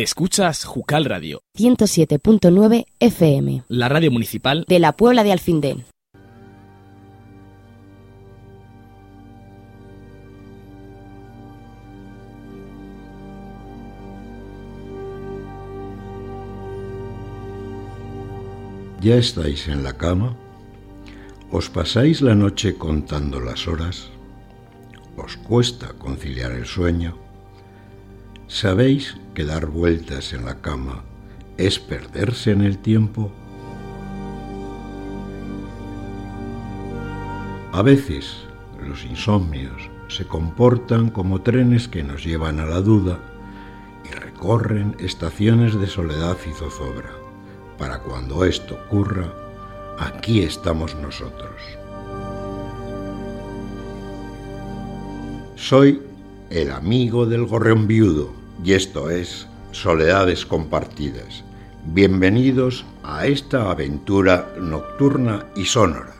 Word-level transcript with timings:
Escuchas 0.00 0.64
Jucal 0.64 1.06
Radio, 1.06 1.42
107.9 1.56 2.86
FM, 3.00 3.64
la 3.66 3.88
radio 3.88 4.12
municipal 4.12 4.64
de 4.68 4.78
la 4.78 4.92
Puebla 4.92 5.24
de 5.24 5.32
Alfindén. 5.32 5.86
¿Ya 19.00 19.16
estáis 19.16 19.66
en 19.66 19.82
la 19.82 19.94
cama? 19.94 20.36
¿Os 21.50 21.68
pasáis 21.70 22.22
la 22.22 22.36
noche 22.36 22.76
contando 22.76 23.40
las 23.40 23.66
horas? 23.66 24.10
¿Os 25.16 25.36
cuesta 25.38 25.88
conciliar 25.94 26.52
el 26.52 26.66
sueño? 26.66 27.27
¿Sabéis 28.48 29.14
que 29.34 29.44
dar 29.44 29.66
vueltas 29.66 30.32
en 30.32 30.46
la 30.46 30.62
cama 30.62 31.02
es 31.58 31.78
perderse 31.78 32.50
en 32.50 32.62
el 32.62 32.78
tiempo? 32.78 33.30
A 37.72 37.82
veces 37.82 38.38
los 38.82 39.04
insomnios 39.04 39.90
se 40.08 40.24
comportan 40.24 41.10
como 41.10 41.42
trenes 41.42 41.88
que 41.88 42.02
nos 42.02 42.24
llevan 42.24 42.58
a 42.58 42.64
la 42.64 42.80
duda 42.80 43.18
y 44.10 44.14
recorren 44.14 44.96
estaciones 44.98 45.78
de 45.78 45.86
soledad 45.86 46.38
y 46.50 46.54
zozobra. 46.54 47.10
Para 47.76 47.98
cuando 47.98 48.46
esto 48.46 48.78
ocurra, 48.86 49.30
aquí 49.98 50.40
estamos 50.40 50.94
nosotros. 50.94 51.60
Soy 55.54 56.00
el 56.50 56.70
amigo 56.70 57.26
del 57.26 57.44
gorrión 57.44 57.86
viudo 57.86 58.32
y 58.64 58.72
esto 58.72 59.10
es 59.10 59.46
Soledades 59.72 60.46
Compartidas. 60.46 61.44
Bienvenidos 61.84 62.84
a 63.02 63.26
esta 63.26 63.70
aventura 63.70 64.48
nocturna 64.58 65.46
y 65.54 65.66
sonora. 65.66 66.14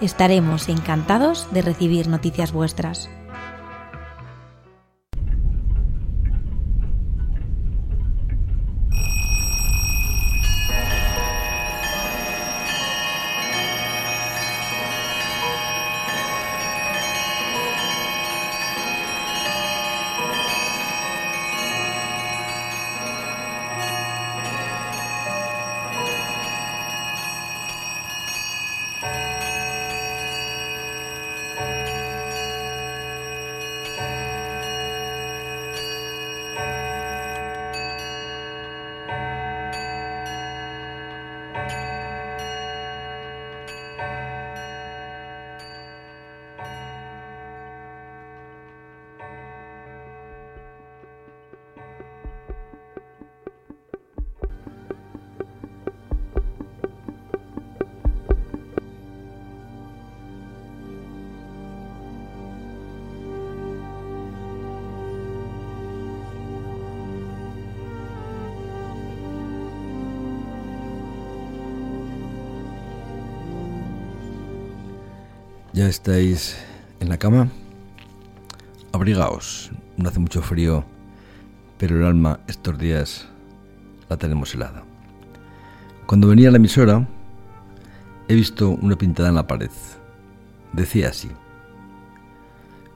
Estaremos 0.02 0.70
encantados 0.70 1.52
de 1.52 1.64
recibir 1.64 2.08
noticias 2.08 2.52
vuestras. 2.52 3.10
¿Ya 75.78 75.88
estáis 75.88 76.58
en 77.00 77.08
la 77.08 77.20
cama? 77.20 77.50
Abrigaos, 78.94 79.70
no 79.96 80.10
hace 80.10 80.18
mucho 80.18 80.42
frío, 80.42 80.84
pero 81.78 81.98
el 81.98 82.04
alma 82.04 82.40
estos 82.48 82.80
días 82.80 83.28
la 84.10 84.18
tenemos 84.18 84.56
helada. 84.56 84.84
Cuando 86.08 86.30
venía 86.30 86.48
a 86.48 86.52
la 86.52 86.58
emisora, 86.58 87.08
he 88.28 88.34
visto 88.34 88.72
una 88.72 88.98
pintada 88.98 89.30
en 89.30 89.36
la 89.36 89.46
pared. 89.46 89.70
Decía 90.74 91.10
así, 91.10 91.30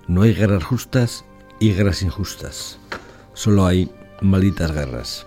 no 0.08 0.24
hay 0.24 0.34
guerras 0.34 0.64
justas 0.64 1.24
y 1.60 1.74
guerras 1.74 2.02
injustas, 2.02 2.80
solo 3.36 3.68
hay 3.68 3.92
malditas 4.22 4.72
guerras. 4.72 5.24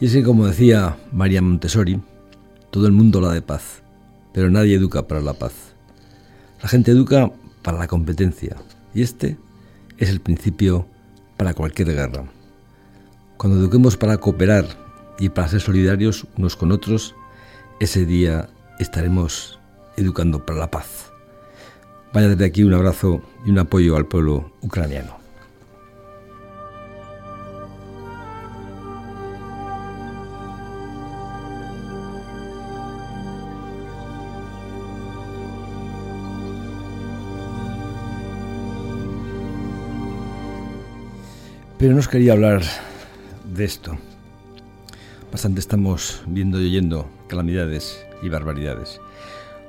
Y 0.00 0.06
es 0.06 0.14
que 0.14 0.24
como 0.24 0.48
decía 0.48 0.96
María 1.12 1.42
Montessori, 1.42 2.00
todo 2.70 2.88
el 2.88 2.92
mundo 2.92 3.20
la 3.20 3.30
de 3.30 3.42
paz, 3.42 3.84
pero 4.32 4.50
nadie 4.50 4.74
educa 4.74 5.06
para 5.06 5.20
la 5.20 5.34
paz. 5.34 5.65
La 6.62 6.68
gente 6.68 6.90
educa 6.90 7.30
para 7.62 7.78
la 7.78 7.86
competencia 7.86 8.56
y 8.94 9.02
este 9.02 9.36
es 9.98 10.08
el 10.08 10.20
principio 10.20 10.86
para 11.36 11.54
cualquier 11.54 11.88
guerra. 11.88 12.24
Cuando 13.36 13.58
eduquemos 13.58 13.96
para 13.96 14.16
cooperar 14.16 14.64
y 15.18 15.28
para 15.28 15.48
ser 15.48 15.60
solidarios 15.60 16.26
unos 16.38 16.56
con 16.56 16.72
otros, 16.72 17.14
ese 17.80 18.06
día 18.06 18.48
estaremos 18.78 19.58
educando 19.96 20.44
para 20.44 20.58
la 20.58 20.70
paz. 20.70 21.12
Vaya 22.12 22.28
desde 22.28 22.46
aquí 22.46 22.62
un 22.62 22.74
abrazo 22.74 23.20
y 23.44 23.50
un 23.50 23.58
apoyo 23.58 23.96
al 23.96 24.06
pueblo 24.06 24.52
ucraniano. 24.62 25.25
Pero 41.78 41.92
no 41.92 42.00
os 42.00 42.08
quería 42.08 42.32
hablar 42.32 42.62
de 43.44 43.64
esto. 43.64 43.98
Bastante 45.30 45.60
estamos 45.60 46.22
viendo 46.26 46.58
y 46.58 46.66
oyendo 46.66 47.06
calamidades 47.28 48.06
y 48.22 48.30
barbaridades. 48.30 48.98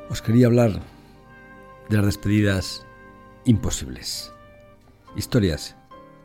Os 0.09 0.21
quería 0.21 0.47
hablar 0.47 0.79
de 1.89 1.97
las 1.97 2.05
despedidas 2.05 2.85
imposibles. 3.43 4.31
Historias 5.17 5.75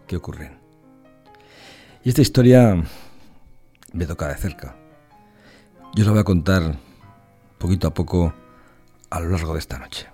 que 0.06 0.14
ocurren. 0.14 0.60
Y 2.04 2.10
esta 2.10 2.22
historia 2.22 2.80
me 3.92 4.06
toca 4.06 4.28
de 4.28 4.36
cerca. 4.36 4.76
Yo 5.96 6.02
os 6.02 6.06
la 6.06 6.12
voy 6.12 6.20
a 6.20 6.24
contar 6.24 6.78
poquito 7.58 7.88
a 7.88 7.94
poco 7.94 8.32
a 9.10 9.18
lo 9.18 9.30
largo 9.30 9.52
de 9.54 9.58
esta 9.58 9.80
noche. 9.80 10.11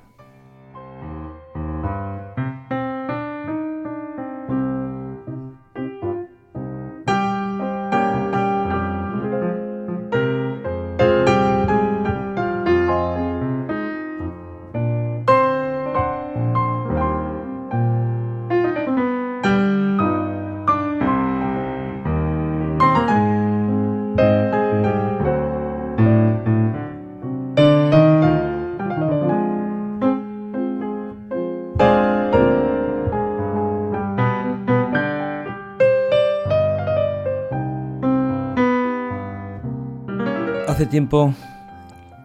Tiempo 40.89 41.35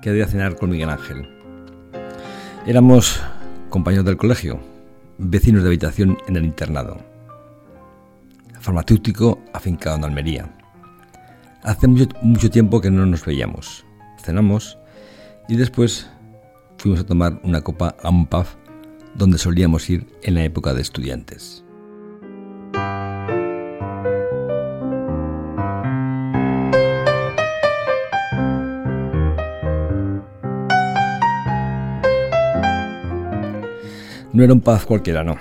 que 0.01 0.21
a 0.21 0.27
cenar 0.27 0.56
con 0.56 0.69
Miguel 0.69 0.89
Ángel. 0.89 1.30
Éramos 2.65 3.21
compañeros 3.69 4.06
del 4.06 4.18
colegio, 4.18 4.60
vecinos 5.18 5.63
de 5.63 5.69
habitación 5.69 6.18
en 6.27 6.36
el 6.36 6.45
internado. 6.45 6.98
Farmacéutico 8.60 9.39
afincado 9.54 9.98
en 9.98 10.06
Almería. 10.06 10.50
Hace 11.63 11.88
mucho, 11.88 12.07
mucho 12.21 12.50
tiempo 12.50 12.81
que 12.81 12.92
no 12.92 13.06
nos 13.06 13.25
veíamos. 13.25 13.86
Cenamos 14.24 14.77
y 15.48 15.57
después 15.57 16.09
fuimos 16.77 17.01
a 17.01 17.06
tomar 17.06 17.39
una 17.44 17.62
copa 17.62 17.95
a 18.01 18.09
un 18.09 18.27
pub 18.27 18.45
donde 19.16 19.38
solíamos 19.38 19.89
ir 19.89 20.07
en 20.24 20.36
la 20.36 20.44
época 20.44 20.74
de 20.74 20.81
estudiantes. 20.81 21.63
No 34.33 34.44
era 34.44 34.53
un 34.53 34.62
pub 34.62 34.83
cualquiera, 34.85 35.24
no. 35.24 35.38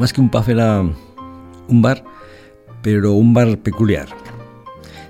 Más 0.00 0.12
que 0.12 0.20
un 0.22 0.30
pub 0.30 0.48
era 0.48 0.80
un 0.80 1.82
bar, 1.82 2.02
pero 2.82 3.12
un 3.12 3.34
bar 3.34 3.58
peculiar. 3.58 4.08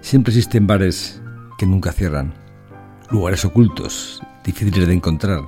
Siempre 0.01 0.33
existen 0.33 0.67
bares 0.67 1.23
que 1.57 1.65
nunca 1.65 1.93
cierran, 1.93 2.35
lugares 3.11 3.45
ocultos, 3.45 4.21
difíciles 4.45 4.89
de 4.89 4.95
encontrar, 4.95 5.43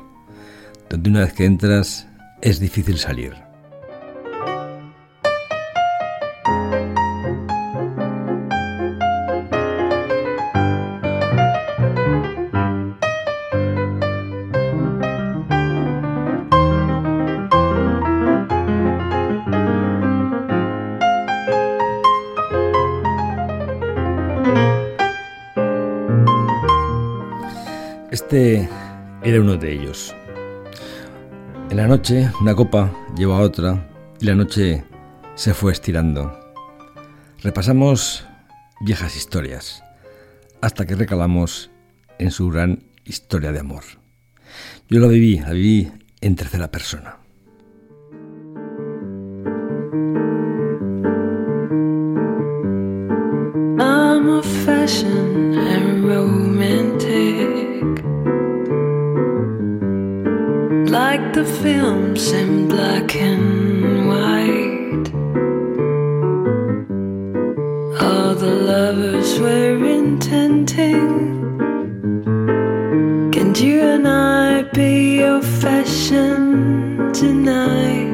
donde 0.89 1.11
una 1.11 1.21
vez 1.21 1.33
que 1.33 1.45
entras 1.45 2.07
es 2.41 2.61
difícil 2.61 2.99
salir. 2.99 3.44
Era 28.37 29.41
uno 29.41 29.57
de 29.57 29.73
ellos. 29.73 30.13
En 31.71 31.77
la 31.77 31.87
noche, 31.87 32.29
una 32.41 32.53
copa 32.53 32.93
llevó 33.17 33.35
a 33.35 33.41
otra 33.41 33.89
y 34.21 34.25
la 34.25 34.35
noche 34.35 34.83
se 35.37 35.55
fue 35.55 35.71
estirando. 35.71 36.37
Repasamos 37.45 38.27
viejas 38.81 39.17
historias 39.17 39.85
hasta 40.61 40.85
que 40.85 40.97
recalamos 40.97 41.71
en 42.19 42.33
su 42.33 42.51
gran 42.51 42.83
historia 43.05 43.53
de 43.53 43.61
amor. 43.61 43.85
Yo 44.89 44.99
la 44.99 45.07
viví, 45.07 45.39
la 45.39 45.53
viví 45.53 45.93
en 46.21 46.35
tercera 46.35 46.73
persona. 46.73 47.19
Like 61.17 61.33
the 61.33 61.45
films 61.45 62.33
in 62.33 62.67
black 62.67 63.15
and 63.15 64.09
white. 64.09 65.07
All 68.03 68.35
the 68.35 68.55
lovers 68.73 69.39
were 69.39 69.79
intending. 69.99 71.07
Can 73.31 73.55
you 73.55 73.81
and 73.95 74.09
I 74.09 74.63
be 74.81 75.19
your 75.23 75.41
fashion 75.63 77.13
tonight? 77.13 78.11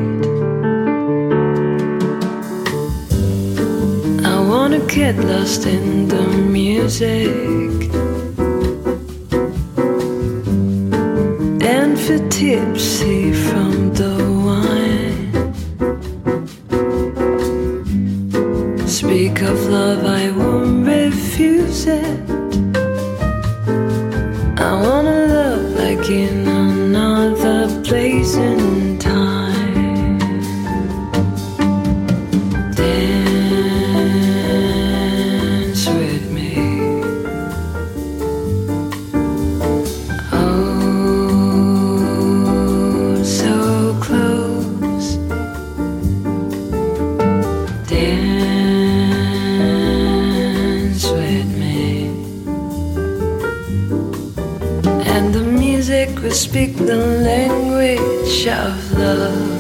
I 4.33 4.37
wanna 4.51 4.81
get 4.97 5.17
lost 5.31 5.65
in 5.65 6.09
the 6.09 6.27
music. 6.59 7.70
And 12.11 12.33
tipsy 12.33 13.33
from 13.33 13.93
the 13.95 14.15
wine. 14.47 15.31
Speak 18.87 19.43
of 19.43 19.59
love, 19.69 20.05
I 20.05 20.31
won't 20.33 20.87
refuse 20.87 21.87
it. 21.87 22.21
I 24.59 24.73
wanna 24.85 25.19
love 25.37 25.65
like 25.83 26.11
in 26.11 26.49
another 26.49 27.69
place 27.85 28.35
and 28.35 28.80
speak 56.51 56.75
the 56.79 56.97
language 56.97 58.49
of 58.49 58.99
love. 58.99 59.60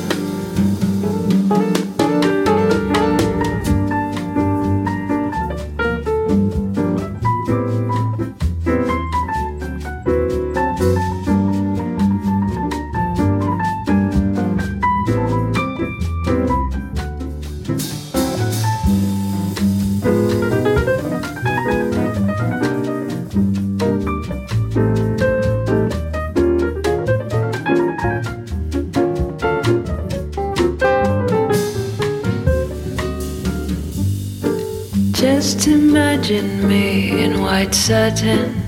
certain 37.90 38.59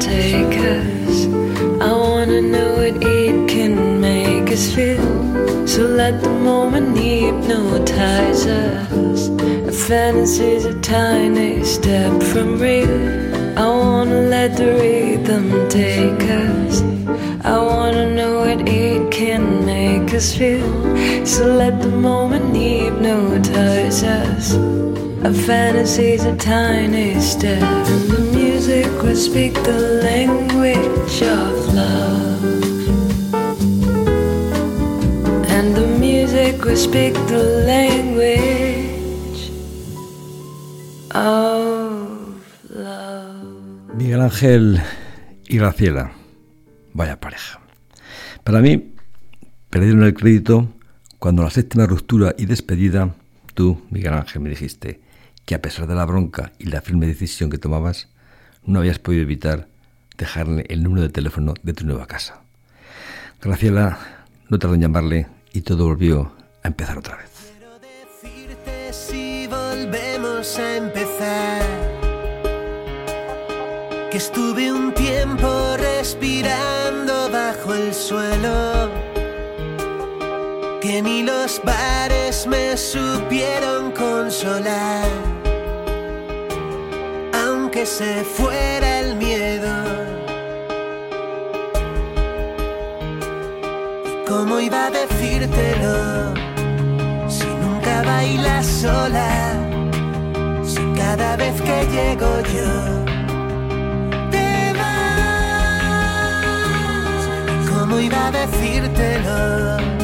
take 0.00 0.58
us. 0.58 1.26
I 1.80 1.92
wanna 1.92 2.40
know 2.42 2.70
what 2.76 2.96
it 3.02 3.48
can 3.48 4.00
make 4.00 4.50
us 4.52 4.74
feel. 4.74 5.06
So 5.66 5.82
let 5.82 6.22
the 6.22 6.30
moment 6.30 6.96
hypnotize 6.98 8.46
us. 8.46 9.28
A 9.68 9.72
fantasy's 9.72 10.64
a 10.64 10.74
tiny 10.80 11.64
step 11.64 12.22
from 12.22 12.58
real. 12.58 12.96
I 13.58 13.66
wanna 13.68 14.22
let 14.22 14.56
the 14.56 14.68
rhythm 14.80 15.68
take 15.68 16.22
us. 16.46 16.82
I 17.44 17.58
wanna 17.58 18.14
know 18.14 18.40
what 18.40 18.68
it 18.68 19.10
can 19.10 19.64
make 19.64 20.12
us 20.14 20.34
feel. 20.34 20.72
So 21.24 21.46
let 21.46 21.80
the 21.82 21.88
moment 21.88 22.56
hypnotize 22.56 24.02
us. 24.02 24.54
Our 25.24 25.32
fantasies 25.32 26.24
a 26.24 26.36
tiny 26.36 27.20
step, 27.20 27.62
and 27.62 28.10
the 28.10 28.20
music 28.20 28.45
will 29.02 29.16
speak 29.16 29.54
the 29.64 30.00
language 30.02 31.22
of 31.22 31.74
love. 31.74 32.44
And 35.48 35.74
the 35.74 35.86
music 35.98 36.64
will 36.64 36.76
speak 36.76 37.14
the 37.26 37.64
language 37.66 39.50
of 41.10 42.40
love. 42.70 43.94
Miguel 43.96 44.20
Ángel 44.20 44.82
y 45.48 45.58
Graciela, 45.58 46.12
vaya 46.92 47.18
pareja. 47.18 47.60
Para 48.44 48.60
mí, 48.60 48.94
perdieron 49.70 50.04
el 50.04 50.14
crédito 50.14 50.68
cuando 51.18 51.42
la 51.42 51.50
séptima 51.50 51.86
ruptura 51.86 52.34
y 52.38 52.46
despedida, 52.46 53.14
tú, 53.54 53.82
Miguel 53.90 54.12
Ángel, 54.12 54.42
me 54.42 54.50
dijiste 54.50 55.00
que 55.44 55.54
a 55.54 55.62
pesar 55.62 55.86
de 55.86 55.94
la 55.94 56.04
bronca 56.04 56.52
y 56.58 56.66
la 56.66 56.82
firme 56.82 57.06
decisión 57.06 57.50
que 57.50 57.58
tomabas, 57.58 58.08
no 58.66 58.80
habías 58.80 58.98
podido 58.98 59.22
evitar 59.22 59.68
dejarle 60.18 60.64
el 60.68 60.82
número 60.82 61.02
de 61.02 61.08
teléfono 61.08 61.54
de 61.62 61.72
tu 61.72 61.86
nueva 61.86 62.06
casa. 62.06 62.40
Graciela 63.40 63.98
no 64.48 64.58
tardó 64.58 64.74
en 64.74 64.82
llamarle 64.82 65.26
y 65.52 65.60
todo 65.62 65.84
volvió 65.84 66.32
a 66.62 66.68
empezar 66.68 66.98
otra 66.98 67.16
vez. 67.16 67.30
Quiero 67.50 67.78
decirte 67.78 68.92
si 68.92 69.46
volvemos 69.46 70.58
a 70.58 70.76
empezar 70.76 71.62
que 74.10 74.16
estuve 74.16 74.72
un 74.72 74.92
tiempo 74.94 75.76
respirando 75.76 77.30
bajo 77.30 77.74
el 77.74 77.92
suelo, 77.92 78.90
que 80.80 81.02
ni 81.02 81.22
los 81.22 81.60
bares 81.64 82.46
me 82.46 82.76
supieron 82.76 83.90
consolar, 83.92 85.08
aunque 87.76 87.86
se 87.86 88.24
fuera 88.24 89.00
el 89.00 89.16
miedo. 89.16 89.72
¿Y 94.06 94.28
cómo 94.28 94.60
iba 94.60 94.86
a 94.86 94.90
decírtelo? 94.90 96.34
Si 97.28 97.46
nunca 97.46 98.02
bailas 98.02 98.66
sola, 98.66 99.28
si 100.64 100.80
cada 100.98 101.36
vez 101.36 101.60
que 101.60 101.86
llego 101.92 102.40
yo 102.54 102.72
te 104.30 104.72
¿cómo 107.70 108.00
iba 108.00 108.28
a 108.28 108.30
decírtelo? 108.30 109.95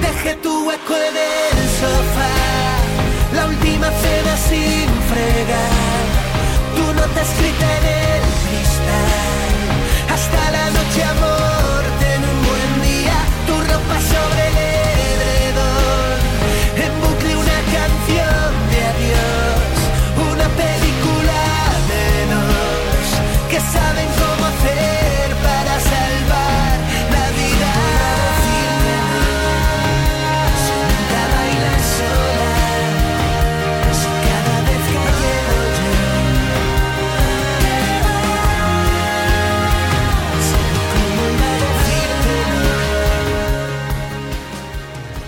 Dejé 0.00 0.34
tu 0.36 0.64
hueco 0.66 0.94
en 0.94 1.16
el 1.16 1.68
sofá, 1.80 2.30
la 3.34 3.46
última 3.46 3.90
cena 3.90 4.36
sin 4.36 4.88
fregar, 5.10 5.72
tu 6.76 6.84
nota 6.94 7.20
escrita 7.20 7.78
en 7.78 7.86
el 7.86 7.91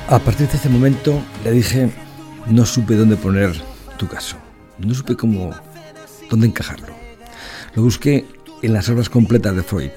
A 0.08 0.18
partir 0.18 0.46
de 0.48 0.58
ese 0.58 0.68
momento 0.68 1.22
le 1.44 1.50
dije, 1.50 1.88
no 2.46 2.66
supe 2.66 2.94
dónde 2.94 3.16
poner 3.16 3.54
tu 3.96 4.06
caso, 4.06 4.36
no 4.78 4.92
supe 4.92 5.16
cómo, 5.16 5.50
dónde 6.28 6.46
encajarlo. 6.46 6.94
Lo 7.74 7.82
busqué 7.82 8.26
en 8.62 8.74
las 8.74 8.90
obras 8.90 9.08
completas 9.08 9.56
de 9.56 9.62
Freud 9.62 9.90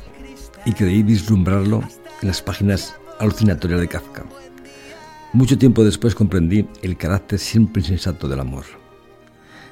y 0.66 0.72
creí 0.72 1.04
vislumbrarlo 1.04 1.84
en 2.22 2.28
las 2.30 2.42
páginas 2.42 2.96
alucinatorias 3.20 3.82
de 3.82 3.90
Kafka. 3.90 4.24
Mucho 5.34 5.58
tiempo 5.58 5.84
después 5.84 6.16
comprendí 6.16 6.66
el 6.82 6.96
carácter 6.96 7.38
siempre 7.38 7.82
insensato 7.82 8.30
del 8.30 8.40
amor. 8.40 8.64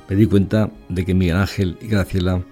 Me 0.10 0.18
di 0.18 0.26
cuenta 0.26 0.70
de 0.90 1.06
que 1.06 1.14
Miguel 1.14 1.38
Ángel 1.38 1.78
y 1.80 1.88
Graciela 1.88 2.44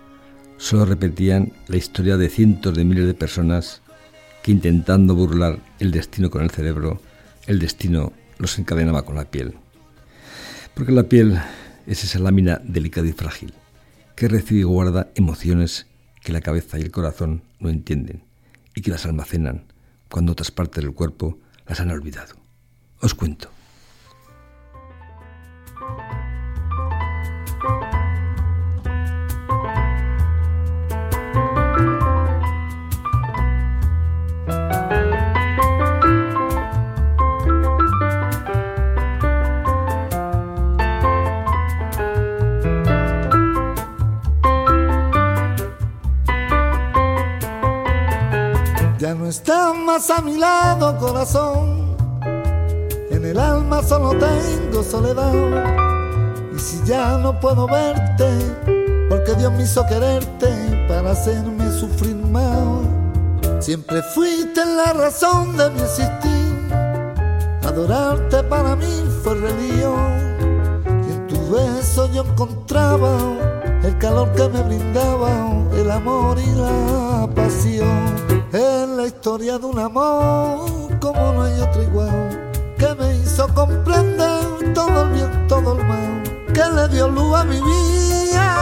solo 0.55 0.85
repetían 0.85 1.51
la 1.67 1.75
historia 1.75 2.15
de 2.15 2.29
cientos 2.29 2.75
de 2.75 2.85
miles 2.85 3.07
de 3.07 3.13
personas 3.13 3.81
que 4.41 4.53
intentando 4.53 5.15
burlar 5.15 5.59
el 5.79 5.91
destino 5.91 6.29
con 6.29 6.43
el 6.43 6.49
cerebro, 6.49 7.01
el 7.47 7.59
destino 7.59 8.13
los 8.37 8.57
encadenaba 8.59 9.03
con 9.03 9.15
la 9.15 9.29
piel. 9.29 9.55
Porque 10.73 10.91
la 10.91 11.03
piel 11.03 11.39
es 11.85 12.03
esa 12.03 12.19
lámina 12.19 12.61
delicada 12.63 13.07
y 13.07 13.13
frágil, 13.13 13.53
que 14.15 14.27
recibe 14.27 14.61
y 14.61 14.63
guarda 14.63 15.11
emociones 15.15 15.87
que 16.21 16.33
la 16.33 16.41
cabeza 16.41 16.79
y 16.79 16.83
el 16.83 16.91
corazón 16.91 17.43
no 17.59 17.69
entienden 17.69 18.23
y 18.75 18.81
que 18.81 18.91
las 18.91 19.05
almacenan 19.05 19.65
cuando 20.09 20.31
otras 20.31 20.51
partes 20.51 20.83
del 20.83 20.93
cuerpo 20.93 21.39
las 21.67 21.79
han 21.79 21.91
olvidado. 21.91 22.35
Os 22.99 23.13
cuento. 23.13 23.49
Estás 49.33 49.75
más 49.75 50.11
a 50.11 50.21
mi 50.21 50.37
lado, 50.37 50.95
corazón. 50.99 51.97
En 53.09 53.25
el 53.25 53.39
alma 53.39 53.81
solo 53.81 54.11
tengo 54.11 54.83
soledad. 54.83 55.33
Y 56.55 56.59
si 56.59 56.83
ya 56.85 57.17
no 57.17 57.39
puedo 57.39 57.65
verte, 57.65 58.29
porque 59.09 59.33
Dios 59.33 59.51
me 59.53 59.63
hizo 59.63 59.83
quererte 59.87 60.85
para 60.87 61.11
hacerme 61.11 61.71
sufrir 61.71 62.15
más. 62.15 62.85
Siempre 63.59 64.03
fuiste 64.03 64.63
la 64.65 64.93
razón 64.93 65.57
de 65.57 65.67
mi 65.71 65.81
existir. 65.81 66.53
Adorarte 67.65 68.43
para 68.43 68.75
mí 68.75 69.03
fue 69.23 69.33
religión. 69.33 70.13
Y 71.07 71.11
en 71.11 71.27
tu 71.27 71.51
beso 71.51 72.07
yo 72.13 72.23
encontraba 72.23 73.17
el 73.83 73.97
calor 73.97 74.31
que 74.33 74.47
me 74.49 74.61
brindaba, 74.61 75.31
el 75.75 75.89
amor 75.89 76.37
y 76.37 76.51
la 76.51 77.27
pasión. 77.33 78.13
La 79.03 79.07
historia 79.07 79.59
de 79.59 79.65
un 79.65 79.77
amor 79.79 80.97
como 81.01 81.33
no 81.33 81.43
hay 81.43 81.59
otro 81.59 81.83
igual, 81.83 82.53
que 82.77 82.95
me 82.95 83.17
hizo 83.17 83.45
comprender 83.53 84.73
todo 84.73 85.01
el 85.01 85.09
bien, 85.09 85.45
todo 85.49 85.77
el 85.77 85.85
mal, 85.85 86.23
que 86.53 86.63
le 86.73 86.87
dio 86.87 87.09
luz 87.09 87.35
a 87.35 87.43
mi 87.43 87.59
vida, 87.59 88.55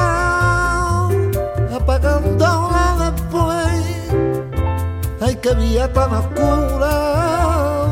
apagándola 1.76 3.12
después. 3.12 3.68
Ay, 5.22 5.36
que 5.36 5.54
vía 5.54 5.94
tan 5.94 6.12
oscura, 6.12 7.86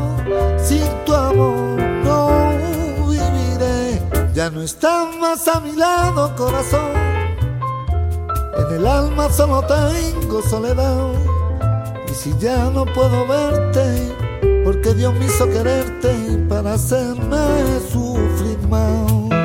sin 0.58 0.88
tu 1.06 1.14
amor 1.14 1.80
no 2.02 2.50
viviré. 3.06 4.02
Ya 4.34 4.50
no 4.50 4.60
estás 4.62 5.06
más 5.20 5.46
a 5.46 5.60
mi 5.60 5.76
lado, 5.76 6.34
corazón. 6.34 6.90
En 8.58 8.74
el 8.74 8.84
alma 8.88 9.28
solo 9.30 9.62
tengo 9.62 10.42
soledad. 10.42 11.29
Y 12.10 12.14
si 12.14 12.34
ya 12.40 12.70
no 12.70 12.84
puedo 12.86 13.24
verte, 13.24 14.12
porque 14.64 14.94
Dios 14.94 15.14
me 15.14 15.26
hizo 15.26 15.48
quererte 15.48 16.12
para 16.48 16.74
hacerme 16.74 17.78
sufrir 17.88 18.58
más. 18.68 19.39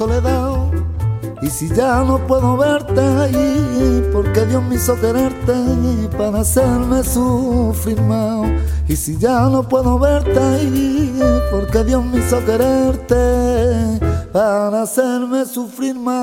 Soledad. 0.00 0.72
Y 1.42 1.48
si 1.50 1.68
ya 1.68 2.02
no 2.02 2.26
puedo 2.26 2.56
verte 2.56 3.00
ahí, 3.22 4.02
porque 4.14 4.46
Dios 4.46 4.62
me 4.62 4.76
hizo 4.76 4.98
quererte 4.98 5.52
para 6.16 6.40
hacerme 6.40 7.02
sufrir 7.02 8.00
más. 8.00 8.50
Y 8.88 8.96
si 8.96 9.18
ya 9.18 9.50
no 9.50 9.62
puedo 9.62 9.98
verte 9.98 10.38
ahí, 10.38 11.20
porque 11.50 11.84
Dios 11.84 12.02
me 12.02 12.18
hizo 12.18 12.42
quererte 12.46 14.00
para 14.32 14.82
hacerme 14.84 15.44
sufrir 15.44 15.96
más. 15.96 16.16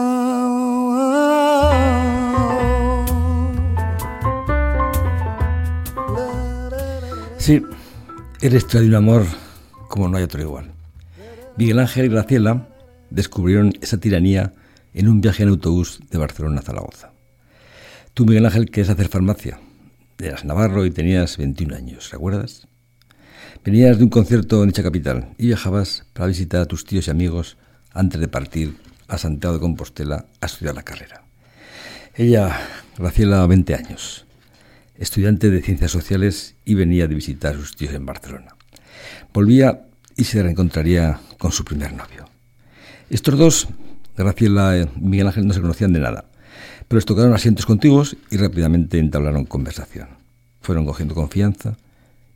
Sí, 7.38 7.62
historia 8.42 8.82
de 8.82 8.88
un 8.88 8.96
amor 8.96 9.24
como 9.88 10.08
no 10.08 10.18
hay 10.18 10.24
otro 10.24 10.42
igual. 10.42 10.72
Miguel 11.58 11.78
Ángel 11.78 12.06
y 12.06 12.10
Graciela 12.10 12.68
descubrieron 13.10 13.74
esa 13.82 13.98
tiranía 13.98 14.54
en 14.94 15.10
un 15.10 15.22
viaje 15.22 15.44
en 15.44 15.50
autobús 15.50 16.00
de 16.10 16.18
Barcelona 16.18 16.60
a 16.60 16.64
Zaragoza. 16.64 17.12
Tú, 18.14 18.26
Miguel 18.26 18.46
Ángel, 18.46 18.70
querías 18.72 18.90
hacer 18.90 19.10
farmacia. 19.10 19.60
Eras 20.18 20.46
navarro 20.46 20.86
y 20.86 20.92
tenías 20.92 21.38
21 21.38 21.76
años, 21.76 22.10
¿recuerdas? 22.12 22.68
Venías 23.64 23.98
de 23.98 24.04
un 24.06 24.10
concierto 24.10 24.64
en 24.64 24.70
dicha 24.70 24.82
capital 24.82 25.30
y 25.38 25.48
viajabas 25.48 26.06
para 26.14 26.28
visitar 26.28 26.62
a 26.62 26.66
tus 26.66 26.86
tíos 26.86 27.08
y 27.08 27.12
amigos 27.12 27.58
antes 27.92 28.20
de 28.20 28.28
partir 28.28 28.76
a 29.08 29.18
Santiago 29.18 29.56
de 29.56 29.62
Compostela 29.62 30.26
a 30.42 30.46
estudiar 30.46 30.76
la 30.76 30.84
carrera. 30.84 31.24
Ella, 32.16 32.60
Graciela, 32.98 33.46
20 33.46 33.76
años, 33.76 34.26
estudiante 34.96 35.52
de 35.52 35.62
Ciencias 35.62 35.92
Sociales 35.92 36.56
y 36.66 36.74
venía 36.74 37.08
de 37.08 37.16
visitar 37.16 37.56
a 37.56 37.60
sus 37.60 37.76
tíos 37.76 37.94
en 37.94 38.06
Barcelona. 38.06 38.56
Volvía 39.34 39.88
y 40.16 40.24
se 40.24 40.42
reencontraría 40.42 41.20
con 41.38 41.52
su 41.52 41.64
primer 41.64 41.94
novio. 41.94 42.27
Estos 43.10 43.38
dos 43.38 43.68
Graciela 44.18 44.78
y 44.78 44.90
Miguel 45.00 45.28
Ángel 45.28 45.48
no 45.48 45.54
se 45.54 45.62
conocían 45.62 45.94
de 45.94 46.00
nada, 46.00 46.26
pero 46.88 46.98
les 46.98 47.06
tocaron 47.06 47.34
asientos 47.34 47.66
contiguos 47.66 48.18
y 48.32 48.38
rápidamente 48.38 48.98
entablaron 48.98 49.46
conversación. 49.46 50.08
Fueron 50.60 50.86
cogiendo 50.86 51.16
confianza 51.16 51.78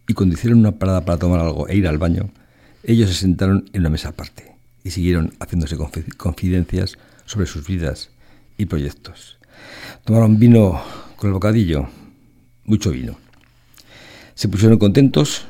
y 0.07 0.13
cuando 0.13 0.35
hicieron 0.35 0.59
una 0.59 0.73
parada 0.73 1.03
para 1.03 1.17
tomar 1.17 1.39
algo 1.39 1.67
e 1.67 1.75
ir 1.75 1.87
al 1.87 1.97
baño, 1.97 2.29
ellos 2.83 3.09
se 3.09 3.15
sentaron 3.15 3.65
en 3.73 3.81
una 3.81 3.89
mesa 3.89 4.09
aparte 4.09 4.55
y 4.83 4.91
siguieron 4.91 5.33
haciéndose 5.39 5.75
confidencias 6.17 6.97
sobre 7.25 7.47
sus 7.47 7.67
vidas 7.67 8.09
y 8.57 8.65
proyectos. 8.65 9.39
Tomaron 10.05 10.39
vino 10.39 10.81
con 11.17 11.29
el 11.29 11.33
bocadillo, 11.33 11.89
mucho 12.63 12.91
vino. 12.91 13.17
Se 14.35 14.47
pusieron 14.47 14.77
contentos, 14.77 15.43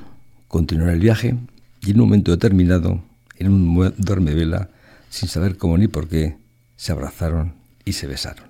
continuaron 0.47 0.93
el 0.93 0.99
viaje 0.99 1.35
y 1.81 1.91
en 1.91 2.01
un 2.01 2.07
momento 2.07 2.31
determinado, 2.31 3.03
en 3.37 3.51
un 3.51 3.93
duerme 3.97 4.33
vela, 4.33 4.69
sin 5.11 5.29
saber 5.29 5.57
cómo 5.57 5.77
ni 5.77 5.87
por 5.87 6.07
qué, 6.07 6.37
se 6.77 6.91
abrazaron 6.91 7.53
y 7.85 7.93
se 7.93 8.07
besaron. 8.07 8.45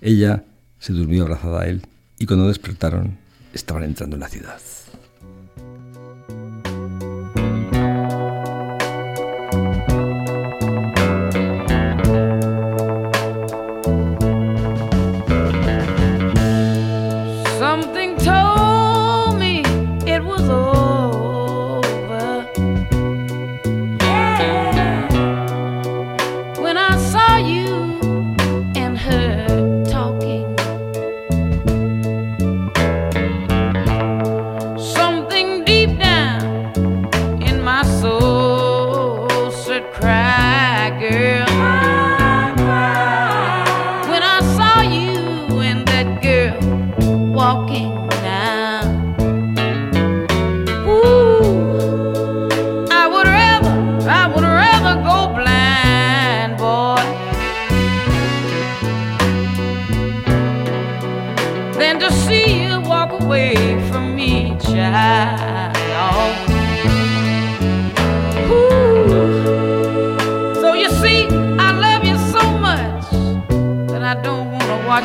Ella 0.00 0.42
se 0.80 0.92
durmió 0.92 1.22
abrazada 1.22 1.60
a 1.60 1.66
él 1.68 1.82
y 2.18 2.26
cuando 2.26 2.48
despertaron 2.48 3.18
estaban 3.52 3.84
entrando 3.84 4.16
en 4.16 4.20
la 4.20 4.28
ciudad. 4.28 4.58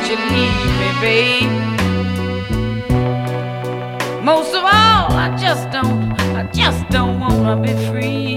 You 0.08 0.16
leave 0.16 0.70
me, 0.80 0.90
babe. 1.00 1.50
Most 4.22 4.54
of 4.54 4.62
all, 4.62 5.12
I 5.12 5.36
just 5.40 5.70
don't, 5.70 6.12
I 6.36 6.48
just 6.52 6.88
don't 6.90 7.18
wanna 7.18 7.56
be 7.60 7.72
free, 7.88 8.36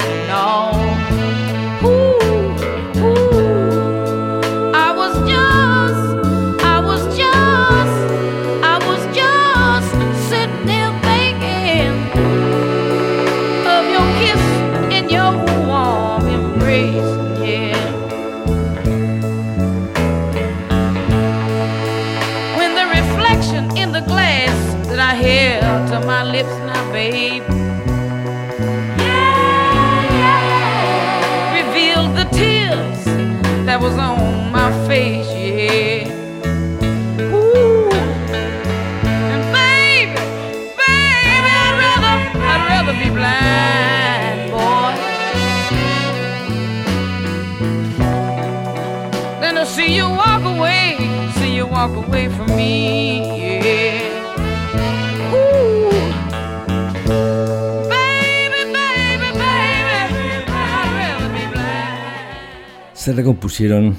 Se 63.10 63.15
recompusieron, 63.15 63.98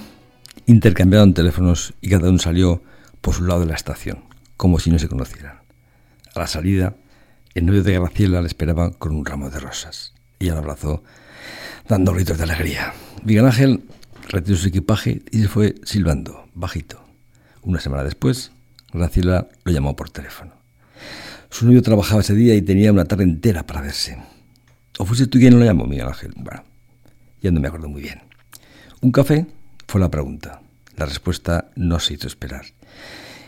intercambiaron 0.67 1.35
teléfonos 1.35 1.95
y 2.01 2.11
cada 2.11 2.29
uno 2.29 2.39
salió 2.39 2.81
por 3.21 3.35
su 3.35 3.43
lado 3.43 3.59
de 3.59 3.67
la 3.67 3.75
estación, 3.75 4.21
como 4.57 4.79
si 4.79 4.89
no 4.93 5.01
se 5.01 5.09
conocieran. 5.09 5.59
A 6.37 6.39
la 6.39 6.47
salida, 6.47 6.95
el 7.57 7.67
novio 7.67 7.83
de 7.83 7.95
Graciela 7.95 8.41
le 8.41 8.47
esperaba 8.47 8.93
con 8.93 9.11
un 9.11 9.27
ramo 9.27 9.51
de 9.51 9.59
rosas. 9.59 10.15
Ella 10.39 10.53
lo 10.53 10.59
abrazó, 10.61 11.03
dando 11.89 12.15
gritos 12.15 12.39
de 12.39 12.45
alegría. 12.45 12.95
Miguel 13.25 13.47
Ángel 13.47 13.83
retiró 14.29 14.57
su 14.57 14.69
equipaje 14.69 15.23
y 15.33 15.43
se 15.43 15.49
fue 15.49 15.75
silbando, 15.83 16.49
bajito. 16.55 17.05
Una 17.63 17.81
semana 17.81 18.05
después, 18.05 18.53
Graciela 18.93 19.49
lo 19.65 19.73
llamó 19.73 19.97
por 19.97 20.11
teléfono. 20.11 20.53
Su 21.51 21.67
novio 21.67 21.83
trabajaba 21.83 22.21
ese 22.21 22.37
día 22.37 22.55
y 22.55 22.63
tenía 22.63 22.93
una 22.93 23.07
tarde 23.07 23.25
entera 23.25 23.67
para 23.67 23.81
verse. 23.81 24.19
¿O 24.99 25.05
fuiste 25.05 25.27
tú 25.27 25.41
quien 25.41 25.59
lo 25.59 25.65
llamó, 25.65 25.85
Miguel 25.87 26.07
Ángel? 26.07 26.33
Ya 27.43 27.51
no 27.51 27.59
me 27.59 27.67
acuerdo 27.67 27.89
muy 27.89 28.03
bien. 28.03 28.30
¿Un 29.03 29.13
café? 29.13 29.47
Fue 29.89 29.99
la 29.99 30.11
pregunta. 30.11 30.61
La 30.99 31.07
respuesta 31.07 31.71
no 31.75 31.99
se 32.01 32.13
hizo 32.13 32.27
esperar. 32.27 32.67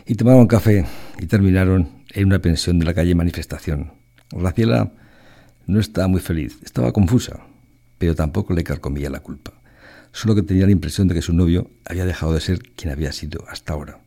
Y 0.07 0.15
tomaron 0.15 0.47
café 0.47 0.87
y 1.19 1.27
terminaron 1.27 1.89
en 2.09 2.25
una 2.25 2.39
pensión 2.39 2.79
de 2.79 2.85
la 2.85 2.95
calle 2.95 3.13
Manifestación. 3.13 3.91
Graciela 4.31 4.91
no 5.67 5.79
estaba 5.79 6.07
muy 6.07 6.21
feliz, 6.21 6.57
estaba 6.63 6.91
confusa, 6.91 7.41
pero 7.99 8.15
tampoco 8.15 8.55
le 8.55 8.63
carcomía 8.63 9.11
la 9.11 9.19
culpa. 9.19 9.53
Solo 10.11 10.33
que 10.33 10.41
tenía 10.41 10.65
la 10.65 10.71
impresión 10.71 11.07
de 11.07 11.13
que 11.13 11.21
su 11.21 11.33
novio 11.33 11.69
había 11.85 12.05
dejado 12.05 12.33
de 12.33 12.41
ser 12.41 12.59
quien 12.75 12.91
había 12.91 13.11
sido 13.11 13.45
hasta 13.47 13.73
ahora. 13.73 13.99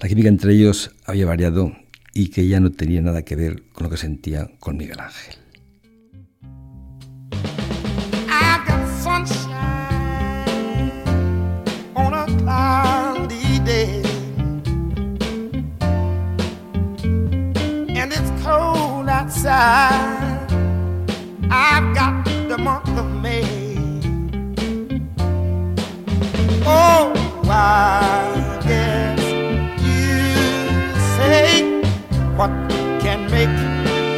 La 0.00 0.08
química 0.08 0.30
entre 0.30 0.54
ellos 0.54 0.92
había 1.04 1.26
variado 1.26 1.76
y 2.14 2.30
que 2.30 2.40
ella 2.40 2.58
no 2.58 2.72
tenía 2.72 3.02
nada 3.02 3.20
que 3.20 3.36
ver 3.36 3.64
con 3.74 3.84
lo 3.84 3.90
que 3.90 3.98
sentía 3.98 4.50
con 4.58 4.78
Miguel 4.78 5.00
Ángel. 5.00 5.34
I've 19.62 20.48
got 21.94 22.24
the 22.48 22.56
month 22.56 22.88
of 22.98 23.04
May. 23.20 23.44
Oh, 26.64 27.12
I 27.44 28.58
guess 28.64 29.20
you 29.84 30.32
say 31.16 31.82
what 32.36 32.48
can 33.02 33.30
make 33.30 33.50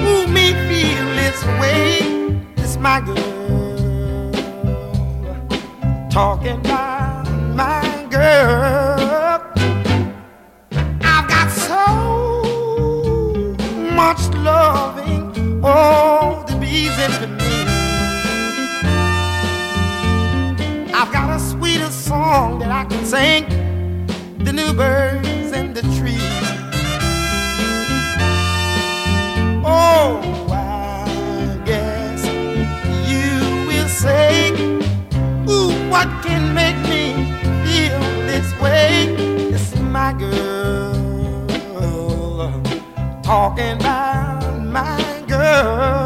ooh, 0.06 0.28
me 0.28 0.52
feel 0.68 1.06
this 1.16 1.44
way. 1.60 1.98
It's 2.58 2.76
my 2.76 3.00
girl 3.00 4.30
talking 6.08 6.60
about 6.60 6.81
oh, 15.82 16.44
the 16.46 16.56
bees 16.56 16.96
into 17.04 17.26
me. 17.40 17.54
I've 20.94 21.12
got 21.12 21.36
a 21.36 21.40
sweeter 21.40 21.90
song 21.90 22.60
that 22.60 22.70
I 22.70 22.84
can 22.84 23.04
sing, 23.04 23.42
the 24.38 24.52
new 24.52 24.72
birds 24.72 25.52
in 25.52 25.74
the 25.74 25.82
trees. 25.98 26.22
Oh, 29.64 30.20
I 30.50 31.60
guess 31.64 32.24
you 33.10 33.66
will 33.68 33.88
say, 33.88 34.52
Ooh, 35.48 35.72
what 35.90 36.08
can 36.24 36.54
make 36.54 36.78
me 36.92 37.32
feel 37.64 38.00
this 38.30 38.48
way? 38.60 39.14
It's 39.54 39.74
my 39.76 40.12
girl 40.12 40.92
talking 43.22 43.76
about 43.80 44.60
my 44.60 45.11
love. 45.62 46.01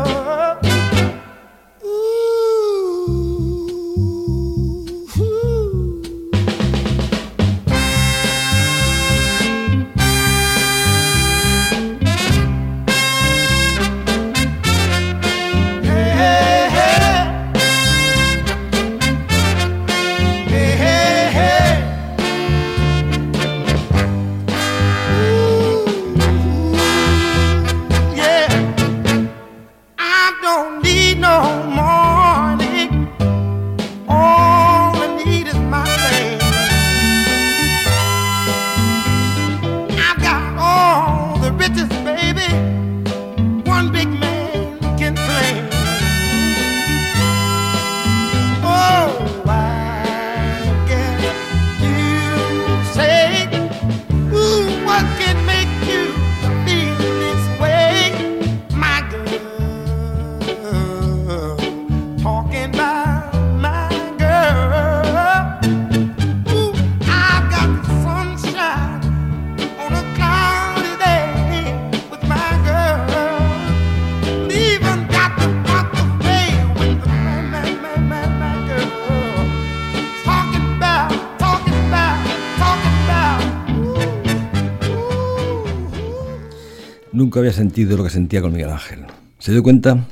Sentido 87.77 87.99
lo 87.99 88.05
que 88.05 88.11
sentía 88.11 88.41
con 88.41 88.53
Miguel 88.53 88.71
Ángel. 88.71 89.05
Se 89.39 89.53
dio 89.53 89.63
cuenta 89.63 90.07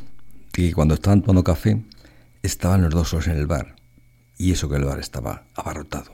que 0.53 0.75
cuando 0.75 0.93
estaban 0.93 1.23
tomando 1.23 1.43
café, 1.43 1.81
estaban 2.43 2.83
los 2.83 2.93
dos 2.93 3.09
solos 3.09 3.27
en 3.29 3.39
el 3.39 3.47
bar. 3.47 3.75
Y 4.37 4.53
eso 4.53 4.69
que 4.69 4.77
el 4.77 4.85
bar 4.85 4.99
estaba 4.99 5.45
abarrotado. 5.55 6.13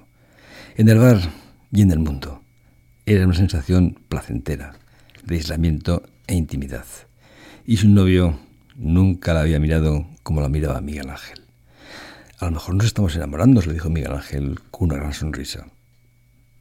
En 0.76 0.88
el 0.88 1.00
bar 1.00 1.18
y 1.72 1.82
en 1.82 1.90
el 1.90 1.98
mundo. 1.98 2.40
Era 3.04 3.24
una 3.26 3.34
sensación 3.34 3.98
placentera, 4.08 4.76
de 5.24 5.34
aislamiento 5.34 6.04
e 6.28 6.36
intimidad. 6.36 6.86
Y 7.66 7.78
su 7.78 7.88
novio 7.88 8.38
nunca 8.76 9.34
la 9.34 9.40
había 9.40 9.58
mirado 9.58 10.06
como 10.22 10.40
la 10.42 10.48
miraba 10.48 10.80
Miguel 10.80 11.10
Ángel. 11.10 11.40
A 12.38 12.44
lo 12.44 12.52
mejor 12.52 12.76
nos 12.76 12.86
estamos 12.86 13.16
enamorando, 13.16 13.60
se 13.60 13.72
dijo 13.72 13.90
Miguel 13.90 14.12
Ángel 14.12 14.60
con 14.70 14.90
una 14.90 15.00
gran 15.00 15.14
sonrisa. 15.14 15.66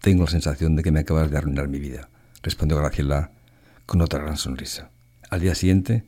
Tengo 0.02 0.24
la 0.24 0.32
sensación 0.32 0.76
de 0.76 0.82
que 0.82 0.92
me 0.92 1.02
acabas 1.02 1.30
de 1.30 1.38
arruinar 1.38 1.68
mi 1.68 1.78
vida, 1.78 2.10
respondió 2.42 2.76
Graciela 2.80 3.34
con 3.90 4.02
otra 4.02 4.20
gran 4.20 4.38
sonrisa. 4.38 4.92
Al 5.32 5.40
día 5.40 5.56
siguiente, 5.56 6.04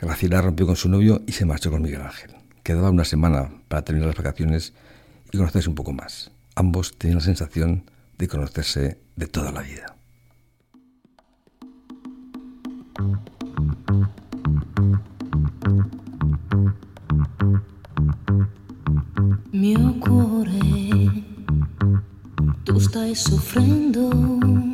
Graciela 0.00 0.42
rompió 0.42 0.66
con 0.66 0.74
su 0.74 0.88
novio 0.88 1.22
y 1.28 1.32
se 1.32 1.44
marchó 1.44 1.70
con 1.70 1.80
Miguel 1.80 2.02
Ángel. 2.02 2.32
Quedaba 2.64 2.90
una 2.90 3.04
semana 3.04 3.52
para 3.68 3.82
terminar 3.82 4.08
las 4.08 4.16
vacaciones 4.16 4.72
y 5.30 5.38
conocerse 5.38 5.68
un 5.68 5.76
poco 5.76 5.92
más. 5.92 6.32
Ambos 6.56 6.98
tenían 6.98 7.18
la 7.18 7.24
sensación 7.24 7.88
de 8.18 8.26
conocerse 8.26 8.98
de 9.14 9.26
toda 9.28 9.52
la 9.52 9.62
vida. 9.62 9.94
mio 19.52 20.00
cuore 20.00 21.24
soffrendo. 23.14 24.10
Cosa 24.10 24.67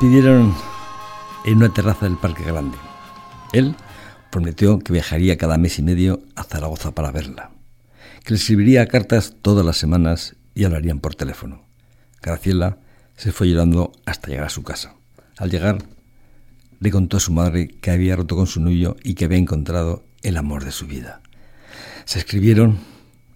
despidieron 0.00 0.54
en 1.44 1.58
una 1.58 1.74
terraza 1.74 2.06
del 2.06 2.16
Parque 2.16 2.42
Grande. 2.42 2.78
Él 3.52 3.76
prometió 4.30 4.78
que 4.78 4.94
viajaría 4.94 5.36
cada 5.36 5.58
mes 5.58 5.78
y 5.78 5.82
medio 5.82 6.22
a 6.36 6.44
Zaragoza 6.44 6.94
para 6.94 7.12
verla, 7.12 7.50
que 8.24 8.30
le 8.30 8.36
escribiría 8.36 8.86
cartas 8.86 9.34
todas 9.42 9.62
las 9.62 9.76
semanas 9.76 10.36
y 10.54 10.64
hablarían 10.64 11.00
por 11.00 11.16
teléfono. 11.16 11.66
Graciela 12.22 12.78
se 13.14 13.30
fue 13.30 13.50
llorando 13.50 13.92
hasta 14.06 14.28
llegar 14.28 14.46
a 14.46 14.48
su 14.48 14.62
casa. 14.62 14.94
Al 15.36 15.50
llegar, 15.50 15.84
le 16.78 16.90
contó 16.90 17.18
a 17.18 17.20
su 17.20 17.32
madre 17.32 17.68
que 17.68 17.90
había 17.90 18.16
roto 18.16 18.36
con 18.36 18.46
su 18.46 18.62
novio 18.62 18.96
y 19.04 19.12
que 19.12 19.26
había 19.26 19.36
encontrado 19.36 20.02
el 20.22 20.38
amor 20.38 20.64
de 20.64 20.72
su 20.72 20.86
vida. 20.86 21.20
Se 22.06 22.20
escribieron, 22.20 22.78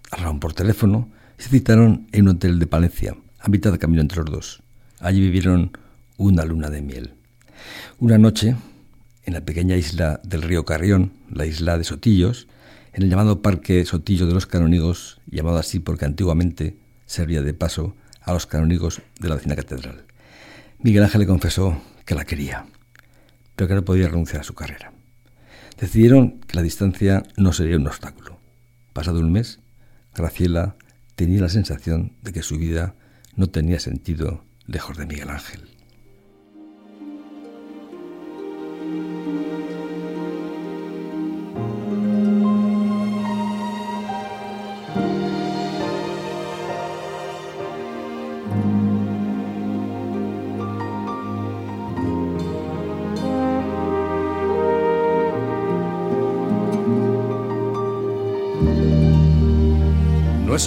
hablaron 0.09 0.39
por 0.39 0.53
teléfono 0.53 1.09
y 1.37 1.43
se 1.43 1.49
citaron 1.49 2.07
en 2.11 2.23
un 2.23 2.37
hotel 2.37 2.57
de 2.57 2.65
Palencia, 2.65 3.15
a 3.39 3.49
mitad 3.49 3.71
de 3.71 3.77
camino 3.77 4.01
entre 4.01 4.17
los 4.23 4.31
dos. 4.31 4.63
Allí 4.99 5.21
vivieron 5.21 5.71
una 6.17 6.45
luna 6.45 6.69
de 6.69 6.81
miel. 6.81 7.13
Una 7.99 8.17
noche, 8.17 8.55
en 9.23 9.33
la 9.33 9.41
pequeña 9.41 9.75
isla 9.75 10.21
del 10.23 10.41
río 10.41 10.65
Carrión, 10.65 11.13
la 11.31 11.45
isla 11.45 11.77
de 11.77 11.83
Sotillos, 11.83 12.47
en 12.93 13.03
el 13.03 13.09
llamado 13.09 13.41
Parque 13.41 13.85
Sotillo 13.85 14.25
de 14.25 14.33
los 14.33 14.45
Canónigos, 14.45 15.19
llamado 15.29 15.57
así 15.57 15.79
porque 15.79 16.05
antiguamente 16.05 16.77
servía 17.05 17.41
de 17.41 17.53
paso 17.53 17.95
a 18.21 18.33
los 18.33 18.45
canónigos 18.45 19.01
de 19.19 19.29
la 19.29 19.35
vecina 19.35 19.55
catedral. 19.55 20.05
Miguel 20.79 21.03
Ángel 21.03 21.21
le 21.21 21.27
confesó 21.27 21.81
que 22.05 22.15
la 22.15 22.25
quería, 22.25 22.65
pero 23.55 23.67
que 23.67 23.75
no 23.75 23.85
podía 23.85 24.07
renunciar 24.07 24.41
a 24.41 24.45
su 24.45 24.53
carrera. 24.53 24.91
Decidieron 25.79 26.39
que 26.41 26.55
la 26.55 26.61
distancia 26.61 27.23
no 27.37 27.53
sería 27.53 27.77
un 27.77 27.87
obstáculo. 27.87 28.39
Pasado 28.93 29.19
un 29.19 29.31
mes, 29.31 29.59
Graciela 30.13 30.75
tenía 31.15 31.41
la 31.41 31.49
sensación 31.49 32.13
de 32.21 32.31
que 32.31 32.43
su 32.43 32.57
vida 32.57 32.95
no 33.35 33.47
tenía 33.47 33.79
sentido 33.79 34.43
lejos 34.65 34.97
de 34.97 35.05
Miguel 35.05 35.29
Ángel. 35.29 35.74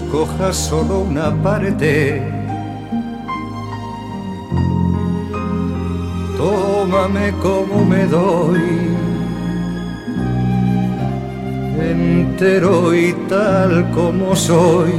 No 0.00 0.04
escojas 0.04 0.56
solo 0.56 1.00
una 1.00 1.34
parte. 1.42 2.22
Tómame 6.36 7.32
como 7.42 7.84
me 7.84 8.06
doy, 8.06 8.60
entero 11.80 12.94
y 12.94 13.12
tal 13.28 13.90
como 13.90 14.36
soy. 14.36 14.92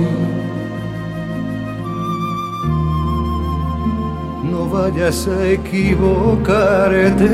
vayas 4.72 5.28
a 5.28 5.48
equivocarte. 5.48 7.26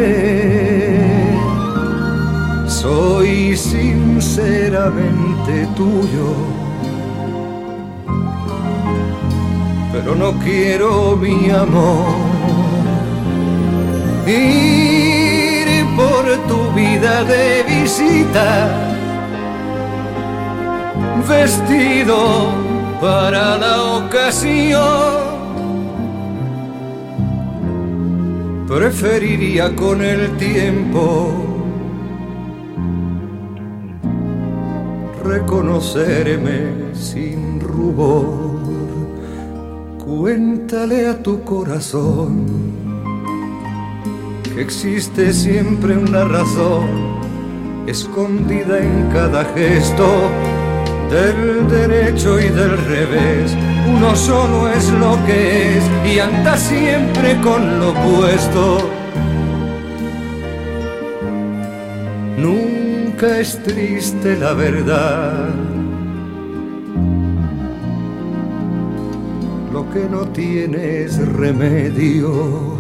Soy 2.68 3.56
sinceramente 3.58 5.68
tuyo, 5.76 6.34
pero 10.06 10.16
no 10.16 10.34
quiero 10.40 11.18
mi 11.18 11.50
amor 11.50 12.06
ir 14.28 15.84
por 15.96 16.24
tu 16.48 16.72
vida 16.76 17.24
de 17.24 17.64
visita, 17.64 18.70
vestido 21.28 22.52
para 23.02 23.58
la 23.58 23.82
ocasión. 23.98 25.26
Preferiría 28.68 29.76
con 29.76 30.04
el 30.04 30.38
tiempo 30.38 31.32
reconocerme 35.24 36.94
sin. 36.94 37.45
Cuéntale 40.18 41.10
a 41.10 41.22
tu 41.22 41.44
corazón 41.44 42.46
que 44.44 44.62
existe 44.62 45.34
siempre 45.34 45.98
una 45.98 46.24
razón 46.24 46.88
escondida 47.86 48.80
en 48.80 49.10
cada 49.12 49.44
gesto 49.54 50.08
del 51.12 51.68
derecho 51.68 52.40
y 52.40 52.48
del 52.48 52.78
revés. 52.86 53.58
Uno 53.94 54.16
solo 54.16 54.70
es 54.70 54.90
lo 54.94 55.18
que 55.26 55.78
es 55.78 55.84
y 56.10 56.20
anda 56.20 56.56
siempre 56.58 57.36
con 57.42 57.80
lo 57.82 57.90
opuesto. 57.90 58.90
Nunca 62.38 63.40
es 63.40 63.62
triste 63.64 64.38
la 64.38 64.54
verdad. 64.54 65.75
Que 69.96 70.10
no 70.10 70.28
tiene 70.28 71.04
es 71.04 71.26
remedio. 71.26 72.76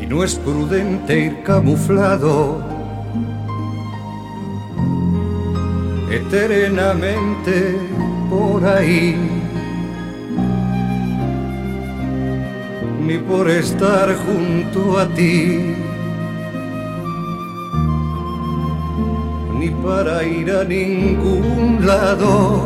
y 0.00 0.06
no 0.06 0.24
es 0.24 0.36
prudente 0.36 1.26
ir 1.26 1.42
camuflado 1.42 2.62
eternamente 6.10 7.76
por 8.30 8.64
ahí, 8.64 9.14
ni 13.06 13.18
por 13.18 13.50
estar 13.50 14.14
junto 14.24 14.98
a 14.98 15.06
ti, 15.08 15.83
para 19.84 20.24
ir 20.24 20.50
a 20.50 20.64
ningún 20.64 21.86
lado. 21.86 22.62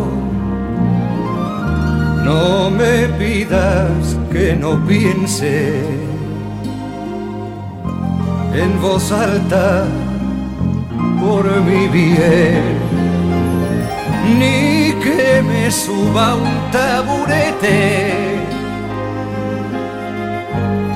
No 2.25 2.71
me 2.71 3.09
pidas 3.19 4.17
que 4.31 4.55
no 4.55 4.71
piense 4.87 5.83
en 8.55 8.81
voz 8.81 9.11
alta 9.11 9.85
por 11.21 11.45
mi 11.63 11.89
bien, 11.89 12.63
ni 14.39 14.93
que 15.03 15.43
me 15.43 15.71
suba 15.71 16.35
un 16.35 16.71
taburete. 16.71 18.39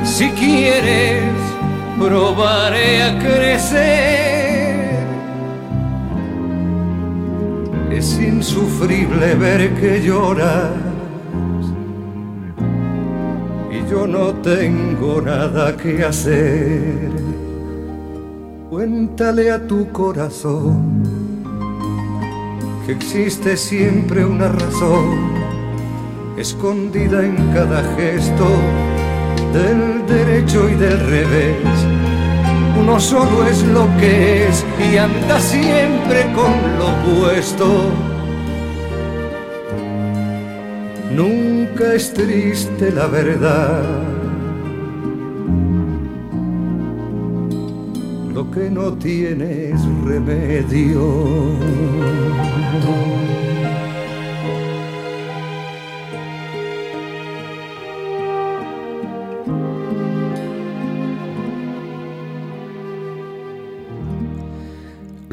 Si 0.04 0.28
quieres, 0.30 1.32
probaré 1.98 3.02
a 3.02 3.18
crecer. 3.18 4.31
Es 8.02 8.18
insufrible 8.18 9.36
ver 9.36 9.74
que 9.74 10.02
lloras 10.02 10.72
y 13.70 13.88
yo 13.88 14.08
no 14.08 14.32
tengo 14.42 15.22
nada 15.22 15.76
que 15.76 16.04
hacer. 16.04 17.12
Cuéntale 18.68 19.52
a 19.52 19.64
tu 19.68 19.92
corazón 19.92 21.04
que 22.84 22.90
existe 22.90 23.56
siempre 23.56 24.24
una 24.24 24.48
razón 24.48 25.30
escondida 26.36 27.24
en 27.24 27.36
cada 27.54 27.84
gesto 27.94 28.48
del 29.52 30.04
derecho 30.08 30.68
y 30.68 30.74
del 30.74 30.98
revés. 30.98 32.21
Uno 32.78 32.98
solo 32.98 33.46
es 33.46 33.62
lo 33.64 33.86
que 33.98 34.48
es 34.48 34.64
y 34.80 34.96
anda 34.96 35.38
siempre 35.40 36.24
con 36.34 36.52
lo 36.78 36.88
opuesto. 36.88 37.66
Nunca 41.14 41.92
es 41.94 42.12
triste 42.14 42.90
la 42.90 43.06
verdad. 43.06 43.82
Lo 48.34 48.50
que 48.50 48.70
no 48.70 48.92
tiene 48.94 49.70
es 49.70 49.80
remedio. 50.04 51.02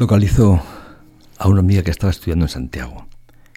Localizó 0.00 0.62
a 1.36 1.46
una 1.46 1.60
amiga 1.60 1.82
que 1.82 1.90
estaba 1.90 2.10
estudiando 2.10 2.46
en 2.46 2.48
Santiago. 2.48 3.06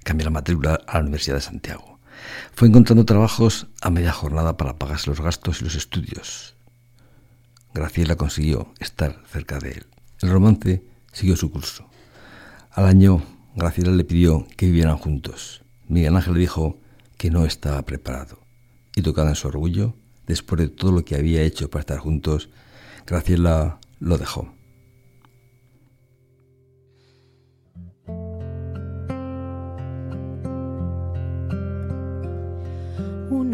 Cambió 0.03 0.25
la 0.25 0.31
matrícula 0.31 0.81
a 0.85 0.95
la 0.95 1.03
Universidad 1.03 1.37
de 1.37 1.41
Santiago. 1.41 1.99
Fue 2.53 2.67
encontrando 2.67 3.05
trabajos 3.05 3.67
a 3.81 3.89
media 3.89 4.11
jornada 4.11 4.57
para 4.57 4.77
pagarse 4.77 5.09
los 5.09 5.21
gastos 5.21 5.61
y 5.61 5.63
los 5.63 5.75
estudios. 5.75 6.57
Graciela 7.73 8.17
consiguió 8.17 8.73
estar 8.81 9.23
cerca 9.31 9.57
de 9.59 9.71
él. 9.71 9.85
El 10.21 10.31
romance 10.31 10.83
siguió 11.13 11.37
su 11.37 11.49
curso. 11.49 11.89
Al 12.71 12.87
año, 12.87 13.23
Graciela 13.55 13.91
le 13.93 14.03
pidió 14.03 14.45
que 14.57 14.65
vivieran 14.65 14.97
juntos. 14.97 15.63
Miguel 15.87 16.13
Ángel 16.13 16.33
le 16.33 16.41
dijo 16.41 16.77
que 17.15 17.31
no 17.31 17.45
estaba 17.45 17.81
preparado. 17.83 18.37
Y 18.97 19.01
tocada 19.01 19.29
en 19.29 19.35
su 19.35 19.47
orgullo, 19.47 19.95
después 20.27 20.59
de 20.59 20.67
todo 20.67 20.91
lo 20.91 21.05
que 21.05 21.15
había 21.15 21.41
hecho 21.41 21.69
para 21.69 21.79
estar 21.79 21.99
juntos, 21.99 22.49
Graciela 23.07 23.79
lo 24.01 24.17
dejó. 24.17 24.53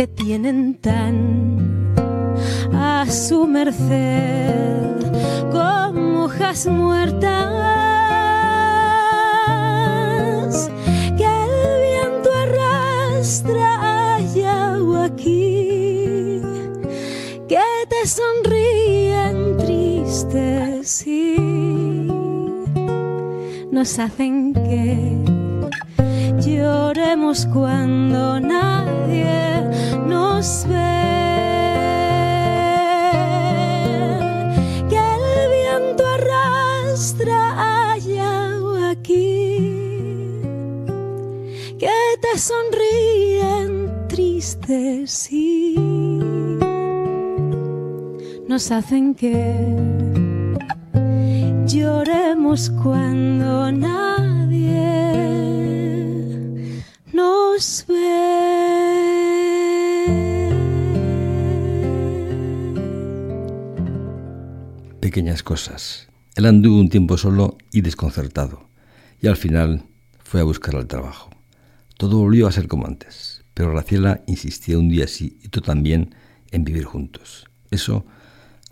te 0.00 0.06
tienen 0.06 0.80
tan 0.80 1.92
a 2.72 3.04
su 3.06 3.46
merced 3.46 4.96
como 5.52 6.24
hojas 6.24 6.66
muertas 6.66 7.20
que 11.18 11.26
el 11.26 11.82
viento 11.84 12.30
arrastra 12.32 14.14
allá 14.16 14.78
o 14.82 15.02
aquí, 15.02 16.40
que 17.46 17.60
te 17.90 18.06
sonríen 18.06 19.58
tristes 19.58 21.06
y 21.06 21.36
nos 23.70 23.98
hacen 23.98 24.54
que 24.54 25.39
lloremos 26.56 27.46
cuando 27.46 28.40
nadie 28.40 29.62
nos 30.06 30.66
ve. 30.68 31.00
Que 34.88 34.98
el 34.98 35.26
viento 35.58 36.02
arrastra 36.06 37.92
allá 37.92 38.60
o 38.62 38.74
aquí, 38.90 40.40
que 41.78 41.96
te 42.20 42.38
sonríen 42.38 44.08
tristes 44.08 45.30
y 45.32 45.74
nos 48.48 48.70
hacen 48.72 49.14
que 49.14 49.56
lloremos 51.66 52.70
cuando 52.82 53.70
nadie 53.70 55.49
Pequeñas 65.00 65.42
cosas. 65.42 66.08
Él 66.36 66.46
anduvo 66.46 66.78
un 66.78 66.88
tiempo 66.88 67.18
solo 67.18 67.58
y 67.72 67.82
desconcertado, 67.82 68.68
y 69.20 69.26
al 69.26 69.36
final 69.36 69.82
fue 70.20 70.40
a 70.40 70.44
buscar 70.44 70.76
al 70.76 70.86
trabajo. 70.86 71.30
Todo 71.98 72.18
volvió 72.18 72.46
a 72.46 72.52
ser 72.52 72.68
como 72.68 72.86
antes, 72.86 73.42
pero 73.52 73.72
Graciela 73.72 74.22
insistía 74.26 74.78
un 74.78 74.88
día 74.88 75.06
sí 75.06 75.38
y 75.42 75.48
tú 75.48 75.60
también 75.60 76.14
en 76.50 76.64
vivir 76.64 76.84
juntos. 76.84 77.46
Eso 77.70 78.06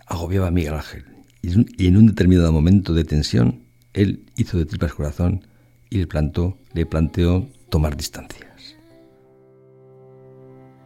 agobiaba 0.07 0.47
a 0.47 0.51
Miguel 0.51 0.75
Ángel, 0.75 1.05
y 1.43 1.87
en 1.87 1.97
un 1.97 2.07
determinado 2.07 2.53
momento 2.53 2.95
de 2.95 3.05
tensión, 3.05 3.65
él 3.93 4.25
hizo 4.37 4.57
de 4.59 4.65
tripas 4.65 4.95
corazón 4.95 5.47
y 5.91 5.99
le, 5.99 6.07
plantó, 6.07 6.59
le 6.73 6.87
planteó 6.87 7.49
tomar 7.69 7.97
distancias. 7.97 8.77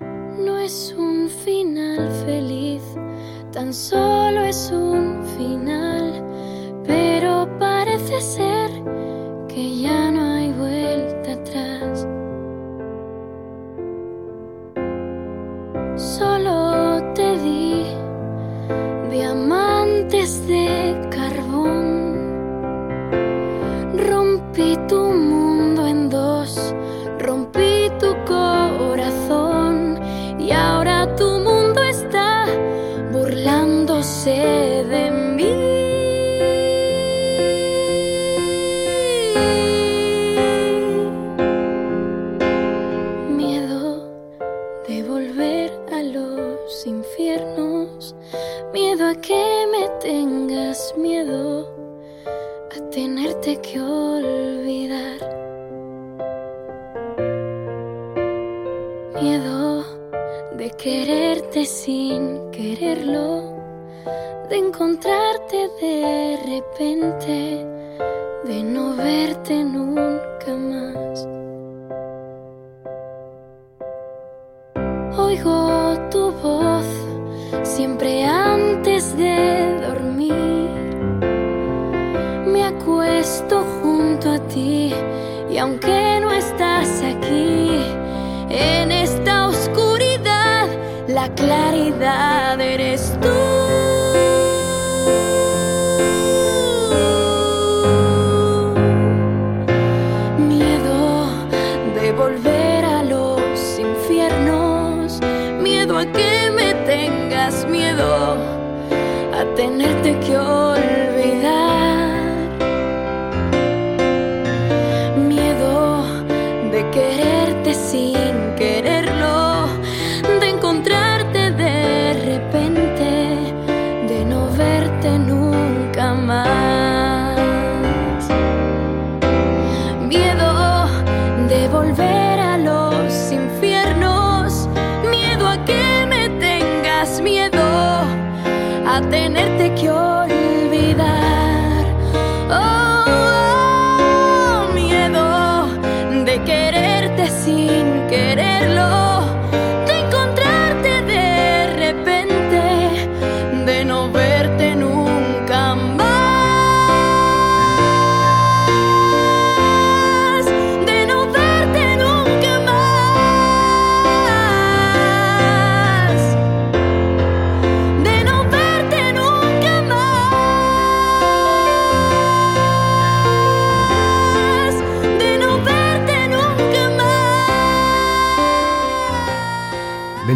No 0.00 0.58
es 0.58 0.94
un 0.96 1.28
final 1.44 2.10
feliz, 2.24 2.82
tan 3.52 3.72
solo 3.72 4.42
es 4.44 4.70
un 4.72 5.24
final, 5.36 6.24
pero 6.84 7.48
parece 7.58 8.20
ser 8.20 8.70
que 9.48 9.80
ya 9.82 10.01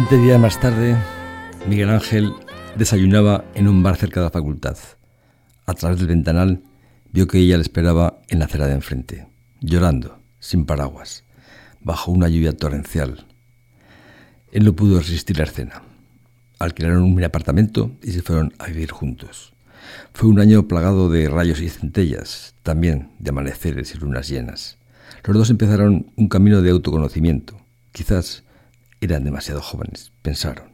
Veinte 0.09 0.25
días 0.25 0.39
más 0.39 0.57
tarde, 0.61 0.95
Miguel 1.67 1.89
Ángel 1.89 2.31
desayunaba 2.77 3.43
en 3.55 3.67
un 3.67 3.83
bar 3.83 3.97
cerca 3.97 4.21
de 4.21 4.27
la 4.27 4.31
facultad. 4.31 4.77
A 5.65 5.73
través 5.73 5.99
del 5.99 6.07
ventanal 6.07 6.63
vio 7.11 7.27
que 7.27 7.39
ella 7.39 7.57
le 7.57 7.63
esperaba 7.63 8.21
en 8.29 8.39
la 8.39 8.45
acera 8.45 8.67
de 8.67 8.75
enfrente, 8.75 9.27
llorando, 9.59 10.17
sin 10.39 10.65
paraguas, 10.65 11.25
bajo 11.81 12.13
una 12.13 12.29
lluvia 12.29 12.55
torrencial. 12.55 13.25
Él 14.53 14.63
no 14.63 14.77
pudo 14.77 14.99
resistir 14.99 15.39
la 15.39 15.43
escena. 15.43 15.81
Alquilaron 16.57 17.03
un 17.03 17.21
apartamento 17.25 17.91
y 18.01 18.11
se 18.11 18.21
fueron 18.21 18.53
a 18.59 18.67
vivir 18.67 18.91
juntos. 18.91 19.51
Fue 20.13 20.29
un 20.29 20.39
año 20.39 20.69
plagado 20.69 21.09
de 21.09 21.27
rayos 21.27 21.59
y 21.59 21.67
centellas, 21.67 22.55
también 22.63 23.09
de 23.19 23.31
amaneceres 23.31 23.93
y 23.93 23.97
lunas 23.97 24.29
llenas. 24.29 24.77
Los 25.25 25.35
dos 25.35 25.49
empezaron 25.49 26.09
un 26.15 26.29
camino 26.29 26.61
de 26.61 26.69
autoconocimiento. 26.69 27.59
Quizás 27.91 28.45
eran 29.01 29.23
demasiado 29.23 29.61
jóvenes, 29.61 30.11
pensaron. 30.21 30.71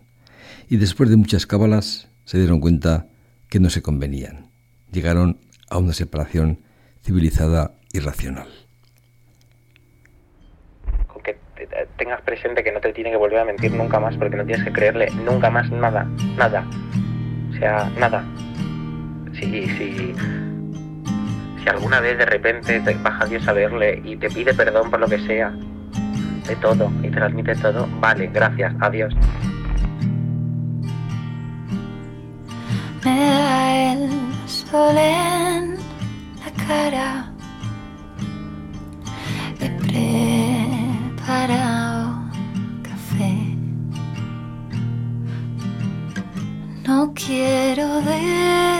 Y 0.69 0.77
después 0.77 1.09
de 1.09 1.17
muchas 1.17 1.45
cábalas 1.45 2.07
se 2.25 2.37
dieron 2.37 2.59
cuenta 2.59 3.07
que 3.49 3.59
no 3.59 3.69
se 3.69 3.81
convenían. 3.81 4.49
Llegaron 4.91 5.37
a 5.69 5.77
una 5.77 5.93
separación 5.93 6.59
civilizada 7.03 7.73
y 7.91 7.99
racional. 7.99 8.47
Con 11.07 11.21
que 11.21 11.37
te- 11.55 11.67
te- 11.67 11.87
tengas 11.97 12.21
presente 12.21 12.63
que 12.63 12.71
no 12.71 12.79
te 12.79 12.93
tiene 12.93 13.11
que 13.11 13.17
volver 13.17 13.39
a 13.39 13.45
mentir 13.45 13.71
nunca 13.73 13.99
más 13.99 14.15
porque 14.17 14.37
no 14.37 14.45
tienes 14.45 14.63
que 14.65 14.71
creerle 14.71 15.09
nunca 15.25 15.49
más 15.49 15.69
nada, 15.71 16.05
nada. 16.37 16.65
sea, 17.59 17.89
nada. 17.99 18.23
Si, 19.33 19.67
si, 19.67 20.13
si 21.61 21.69
alguna 21.69 21.99
vez 21.99 22.17
de 22.17 22.25
repente 22.25 22.79
te 22.79 22.93
baja 22.95 23.25
Dios 23.25 23.47
a 23.47 23.53
verle 23.53 24.01
y 24.03 24.15
te 24.15 24.29
pide 24.29 24.53
perdón 24.53 24.89
por 24.89 24.99
lo 24.99 25.07
que 25.07 25.19
sea, 25.19 25.53
de 26.47 26.55
todo, 26.57 26.91
y 27.01 27.09
te 27.09 27.11
transmite 27.11 27.55
todo, 27.55 27.87
vale, 27.99 28.27
gracias, 28.33 28.73
adiós. 28.79 29.13
Me 33.05 33.17
da 33.19 33.93
el 33.93 34.09
sol 34.47 34.97
en 34.97 35.75
la 36.39 36.51
cara. 36.67 37.31
He 39.59 39.69
preparado 41.29 42.05
café. 42.81 43.33
No 46.87 47.13
quiero 47.13 48.01
decir 48.01 48.72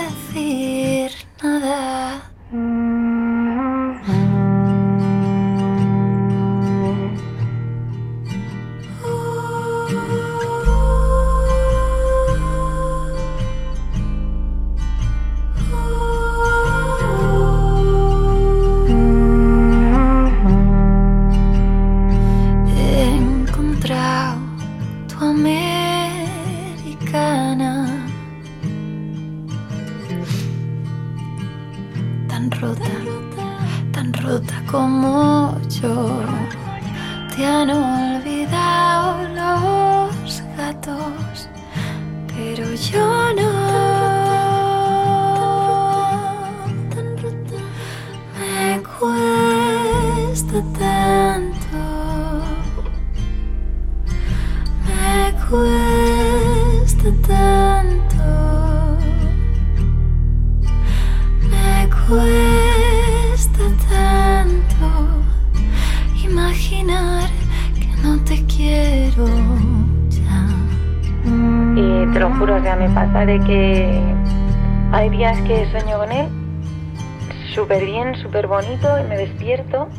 bonito 78.54 79.00
y 79.00 79.04
me 79.04 79.18
despierto 79.18 79.90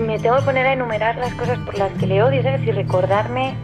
me 0.00 0.18
tengo 0.18 0.36
que 0.36 0.42
poner 0.42 0.66
a 0.66 0.72
enumerar 0.72 1.16
las 1.16 1.32
cosas 1.34 1.58
por 1.60 1.78
las 1.78 1.92
que 1.92 2.06
le 2.06 2.22
odio, 2.22 2.42
¿sabes? 2.42 2.62
Y 2.66 2.72
recordarme 2.72 3.54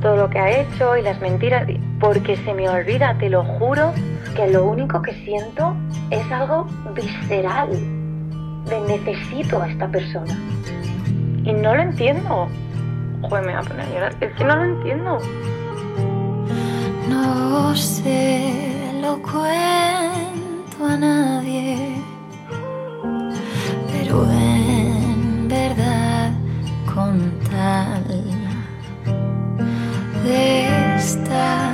todo 0.00 0.16
lo 0.16 0.30
que 0.30 0.38
ha 0.38 0.50
hecho 0.50 0.96
y 0.96 1.02
las 1.02 1.20
mentiras, 1.20 1.66
porque 2.00 2.36
se 2.36 2.52
me 2.54 2.68
olvida, 2.68 3.16
te 3.18 3.30
lo 3.30 3.44
juro, 3.44 3.92
que 4.34 4.48
lo 4.48 4.64
único 4.66 5.00
que 5.00 5.12
siento 5.24 5.74
es 6.10 6.30
algo 6.30 6.66
visceral, 6.94 7.70
de 7.70 8.80
necesito 8.88 9.62
a 9.62 9.68
esta 9.68 9.88
persona. 9.88 10.36
Y 11.44 11.52
no 11.52 11.74
lo 11.74 11.82
entiendo. 11.82 12.48
Joder, 13.22 13.46
me 13.46 13.52
voy 13.52 13.62
a 13.64 13.68
poner 13.68 13.86
a 13.86 13.90
llorar, 13.90 14.14
es 14.20 14.32
que 14.34 14.44
no 14.44 14.56
lo 14.56 14.64
entiendo. 14.64 15.18
No 17.08 17.74
se 17.74 18.62
lo 19.00 19.20
cuento 19.22 20.86
a 20.86 20.96
nadie, 20.96 21.91
verdad 25.68 26.32
con 26.92 27.38
tal 27.50 28.04
de 30.24 30.96
estar 30.96 31.71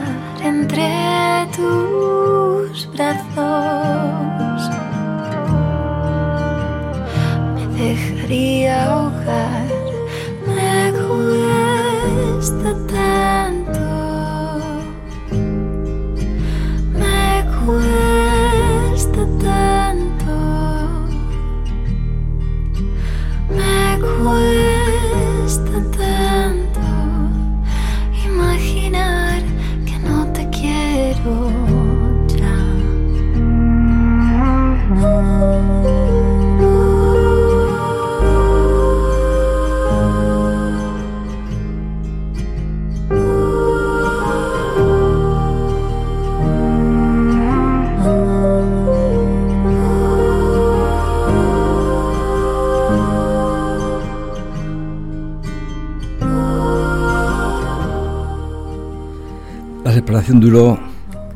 La 60.09 60.15
separación 60.23 60.41
duró 60.41 60.79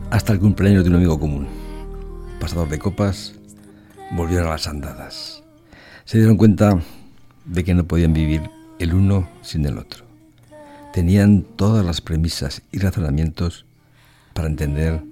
hasta 0.08 0.32
el 0.32 0.38
cumpleaños 0.38 0.82
de 0.82 0.88
un 0.88 0.96
amigo 0.96 1.20
común. 1.20 1.46
Pasados 2.40 2.70
de 2.70 2.78
copas, 2.78 3.34
volvieron 4.12 4.48
a 4.48 4.52
las 4.52 4.66
andadas. 4.66 5.42
Se 6.06 6.16
dieron 6.16 6.38
cuenta 6.38 6.80
de 7.44 7.64
que 7.64 7.74
no 7.74 7.84
podían 7.84 8.14
vivir 8.14 8.40
el 8.78 8.94
uno 8.94 9.28
sin 9.42 9.66
el 9.66 9.76
otro. 9.76 10.06
Tenían 10.94 11.42
todas 11.42 11.84
las 11.84 12.00
premisas 12.00 12.62
y 12.72 12.78
razonamientos 12.78 13.66
para 14.32 14.48
entender 14.48 15.02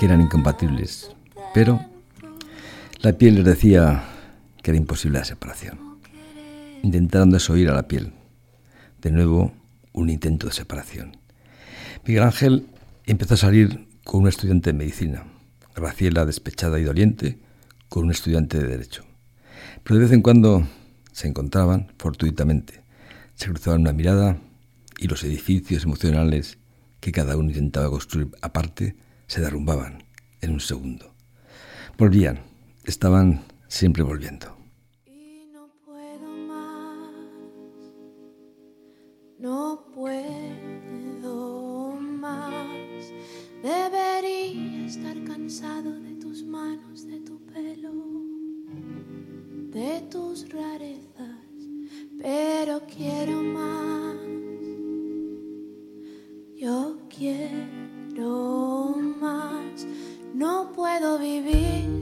que 0.00 0.06
eran 0.06 0.20
incompatibles, 0.20 1.14
pero 1.54 1.78
la 3.02 3.12
piel 3.12 3.36
les 3.36 3.44
decía 3.44 4.02
que 4.64 4.72
era 4.72 4.78
imposible 4.78 5.20
la 5.20 5.24
separación. 5.24 5.78
Intentaron 6.82 7.30
desoír 7.30 7.70
a 7.70 7.74
la 7.74 7.86
piel. 7.86 8.12
De 9.00 9.12
nuevo, 9.12 9.52
un 9.92 10.10
intento 10.10 10.48
de 10.48 10.52
separación. 10.52 11.16
Miguel 12.04 12.24
Ángel 12.24 12.66
empezó 13.12 13.34
a 13.34 13.38
salir 13.38 13.88
con 14.04 14.20
una 14.22 14.30
estudiante 14.30 14.72
de 14.72 14.78
medicina, 14.78 15.24
Graciela, 15.74 16.24
despechada 16.24 16.80
y 16.80 16.84
doliente, 16.84 17.38
con 17.88 18.04
un 18.04 18.10
estudiante 18.10 18.58
de 18.58 18.66
derecho. 18.66 19.04
Pero 19.82 19.96
de 19.96 20.02
vez 20.02 20.12
en 20.12 20.22
cuando 20.22 20.66
se 21.12 21.28
encontraban 21.28 21.92
fortuitamente, 21.98 22.82
se 23.34 23.48
cruzaban 23.48 23.82
una 23.82 23.92
mirada 23.92 24.38
y 24.98 25.08
los 25.08 25.22
edificios 25.22 25.84
emocionales 25.84 26.58
que 27.00 27.12
cada 27.12 27.36
uno 27.36 27.50
intentaba 27.50 27.90
construir 27.90 28.30
aparte 28.42 28.96
se 29.26 29.40
derrumbaban 29.40 30.04
en 30.40 30.52
un 30.52 30.60
segundo. 30.60 31.14
Volvían, 31.98 32.40
estaban 32.84 33.44
siempre 33.68 34.02
volviendo. 34.02 34.56
Tus 50.08 50.48
rarezas, 50.50 51.44
pero 52.20 52.80
quiero 52.86 53.42
más. 53.42 54.16
Yo 56.56 56.98
quiero 57.08 58.94
más. 59.20 59.86
No 60.34 60.72
puedo 60.72 61.18
vivir 61.18 61.95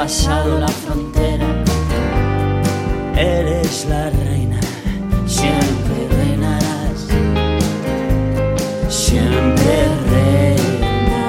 pasado 0.00 0.58
la 0.58 0.68
frontera. 0.68 1.46
Eres 3.14 3.84
la 3.86 4.08
reina, 4.08 4.58
siempre 5.26 5.96
reinarás. 6.16 7.00
Siempre 8.88 9.72
reinarás. 10.14 11.26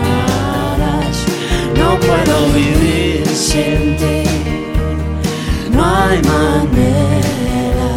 No 1.78 1.90
puedo 2.00 2.36
vivir 2.54 3.28
sin 3.28 3.98
ti. 3.98 4.24
No 5.74 5.84
hay 5.84 6.22
manera. 6.34 7.92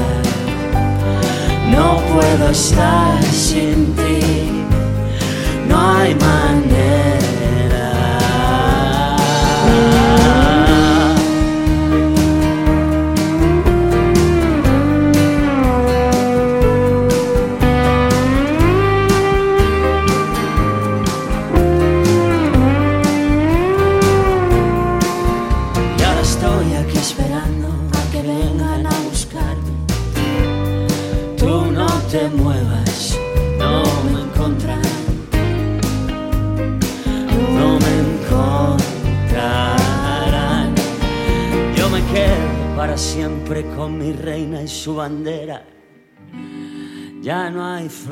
No 1.70 1.88
puedo 2.12 2.44
estar 2.50 3.22
sin 3.22 3.94
ti. 3.94 4.22
No 5.68 5.76
hay 5.98 6.14
manera. 6.16 6.43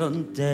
conté 0.03 0.52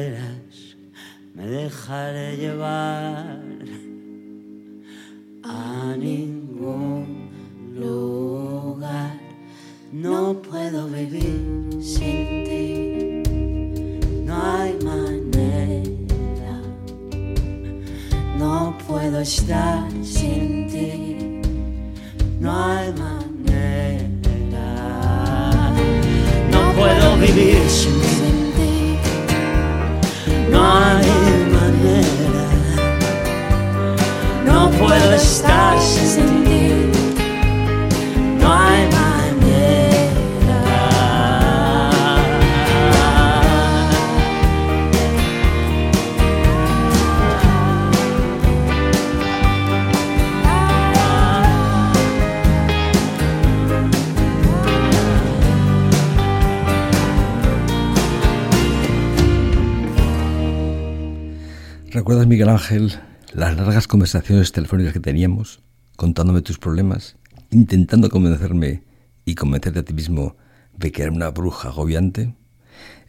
Miguel 62.40 62.54
Ángel, 62.54 62.94
las 63.34 63.58
largas 63.58 63.86
conversaciones 63.90 64.54
telefónicas 64.54 64.94
que 64.94 65.02
teníamos, 65.02 65.60
contándome 65.98 66.42
tus 66.42 66.58
problemas, 66.58 67.18
intentando 67.52 68.10
convencerme 68.10 68.86
y 69.26 69.36
convencerte 69.36 69.80
a 69.80 69.84
ti 69.84 69.92
mismo 69.92 70.38
de 70.72 70.94
que 70.94 71.02
era 71.04 71.12
una 71.12 71.32
bruja 71.32 71.68
agobiante? 71.68 72.34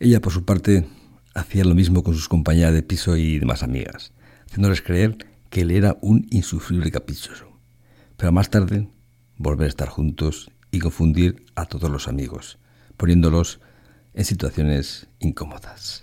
Ella, 0.01 0.21
por 0.21 0.33
su 0.33 0.45
parte, 0.45 0.89
hacía 1.33 1.65
lo 1.65 1.77
mismo 1.77 2.03
con 2.03 2.15
sus 2.15 2.29
compañeras 2.29 2.75
de 2.75 2.83
piso 2.83 3.17
y 3.17 3.39
demás 3.39 3.63
amigas, 3.63 4.13
haciéndoles 4.49 4.83
creer 4.83 5.17
que 5.49 5.61
él 5.61 5.71
era 5.71 5.97
un 6.01 6.27
insufrible 6.33 6.91
caprichoso. 6.91 7.53
Pero 8.17 8.33
más 8.33 8.51
tarde, 8.51 8.89
volver 9.37 9.67
a 9.67 9.69
estar 9.69 9.87
juntos 9.87 10.51
y 10.73 10.81
confundir 10.81 11.47
a 11.55 11.67
todos 11.67 11.89
los 11.89 12.09
amigos, 12.09 12.59
poniéndolos 12.97 13.61
en 14.13 14.25
situaciones 14.25 15.07
incómodas. 15.21 16.03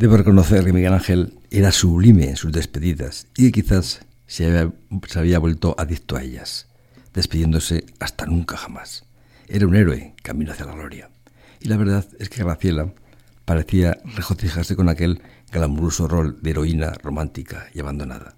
Debo 0.00 0.16
reconocer 0.16 0.64
que 0.64 0.72
Miguel 0.72 0.94
Ángel 0.94 1.38
era 1.50 1.72
sublime 1.72 2.30
en 2.30 2.36
sus 2.36 2.52
despedidas 2.52 3.26
y 3.36 3.52
que 3.52 3.60
quizás 3.60 4.00
se 4.26 4.46
había, 4.46 5.38
vuelto 5.38 5.74
adicto 5.76 6.16
a 6.16 6.22
ellas, 6.22 6.68
despidiéndose 7.12 7.84
hasta 7.98 8.24
nunca 8.24 8.56
jamás. 8.56 9.04
Era 9.46 9.66
un 9.66 9.76
héroe 9.76 10.14
camino 10.22 10.52
hacia 10.52 10.64
la 10.64 10.72
gloria. 10.72 11.10
Y 11.60 11.68
la 11.68 11.76
verdad 11.76 12.06
es 12.18 12.30
que 12.30 12.42
Graciela 12.42 12.94
parecía 13.44 13.98
regocijarse 14.16 14.74
con 14.74 14.88
aquel 14.88 15.20
glamuroso 15.52 16.08
rol 16.08 16.38
de 16.40 16.48
heroína 16.48 16.94
romántica 17.02 17.66
y 17.74 17.80
abandonada. 17.80 18.36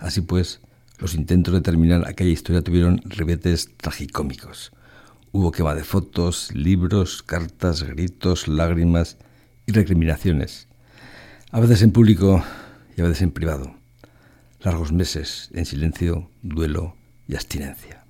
Así 0.00 0.22
pues, 0.22 0.60
los 0.98 1.14
intentos 1.14 1.54
de 1.54 1.60
terminar 1.60 2.02
aquella 2.08 2.32
historia 2.32 2.62
tuvieron 2.62 3.00
ribetes 3.04 3.70
tragicómicos. 3.76 4.72
Hubo 5.30 5.52
quema 5.52 5.76
de 5.76 5.84
fotos, 5.84 6.52
libros, 6.52 7.22
cartas, 7.22 7.84
gritos, 7.84 8.48
lágrimas 8.48 9.18
y 9.66 9.72
recriminaciones. 9.72 10.66
A 11.56 11.60
veces 11.60 11.80
en 11.80 11.90
público 11.90 12.44
y 12.98 13.00
a 13.00 13.04
veces 13.04 13.22
en 13.22 13.30
privado. 13.30 13.74
Largos 14.60 14.92
meses 14.92 15.48
en 15.54 15.64
silencio, 15.64 16.28
duelo 16.42 16.96
y 17.26 17.34
abstinencia. 17.34 18.04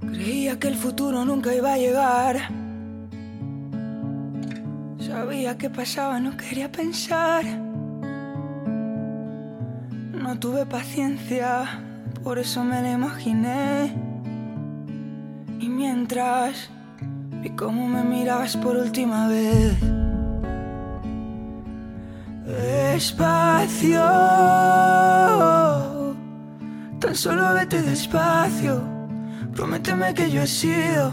Creía 0.00 0.58
que 0.58 0.68
el 0.68 0.76
futuro 0.76 1.26
nunca 1.26 1.54
iba 1.54 1.74
a 1.74 1.76
llegar. 1.76 2.48
Sabía 4.98 5.58
que 5.58 5.68
pasaba, 5.68 6.18
no 6.18 6.34
quería 6.38 6.72
pensar. 6.72 7.67
No 10.28 10.38
tuve 10.38 10.66
paciencia, 10.66 11.80
por 12.22 12.38
eso 12.38 12.62
me 12.62 12.82
lo 12.82 12.88
imaginé. 12.90 13.94
Y 15.58 15.70
mientras 15.70 16.68
vi 17.40 17.48
cómo 17.56 17.88
me 17.88 18.04
mirabas 18.04 18.54
por 18.58 18.76
última 18.76 19.26
vez. 19.28 19.74
Despacio, 22.44 24.04
tan 27.00 27.14
solo 27.14 27.54
vete 27.54 27.80
despacio. 27.80 28.82
Prométeme 29.54 30.12
que 30.12 30.30
yo 30.30 30.42
he 30.42 30.46
sido 30.46 31.10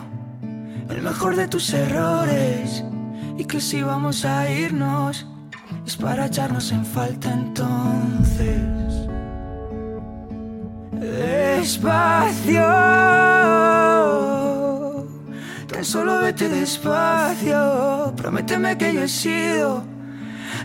el 0.90 1.02
mejor 1.02 1.38
de 1.38 1.48
tus 1.48 1.74
errores 1.74 2.84
y 3.38 3.46
que 3.46 3.62
si 3.62 3.82
vamos 3.82 4.26
a 4.26 4.52
irnos 4.52 5.26
es 5.88 5.96
para 5.96 6.26
echarnos 6.26 6.70
en 6.74 6.86
falta 6.86 7.32
entonces. 7.32 8.85
Despacio, 11.00 12.64
tan 15.68 15.84
solo 15.84 16.20
vete 16.20 16.50
despacio. 16.50 18.14
Prométeme 18.16 18.78
que 18.78 18.94
yo 18.94 19.04
he 19.04 19.08
sido 19.08 19.84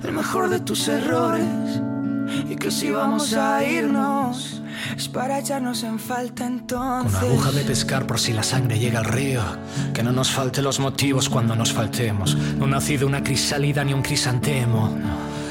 el 0.04 0.12
mejor 0.12 0.48
de 0.48 0.60
tus 0.60 0.88
errores 0.88 1.80
y 2.48 2.56
que 2.56 2.70
si 2.70 2.90
vamos 2.90 3.34
a 3.34 3.64
irnos 3.64 4.60
es 4.96 5.08
para 5.08 5.38
echarnos 5.38 5.82
en 5.82 5.98
falta 5.98 6.46
entonces. 6.46 7.18
Con 7.18 7.30
aguja 7.30 7.52
de 7.52 7.62
pescar 7.62 8.06
por 8.06 8.18
si 8.18 8.32
la 8.32 8.42
sangre 8.42 8.78
llega 8.78 9.00
al 9.00 9.04
río. 9.04 9.42
Que 9.92 10.02
no 10.02 10.12
nos 10.12 10.30
falte 10.30 10.62
los 10.62 10.80
motivos 10.80 11.28
cuando 11.28 11.54
nos 11.54 11.72
faltemos. 11.72 12.36
No 12.58 12.66
nací 12.66 12.96
de 12.96 13.04
una 13.04 13.22
crisálida 13.22 13.84
ni 13.84 13.92
un 13.92 14.02
crisantemo. 14.02 14.96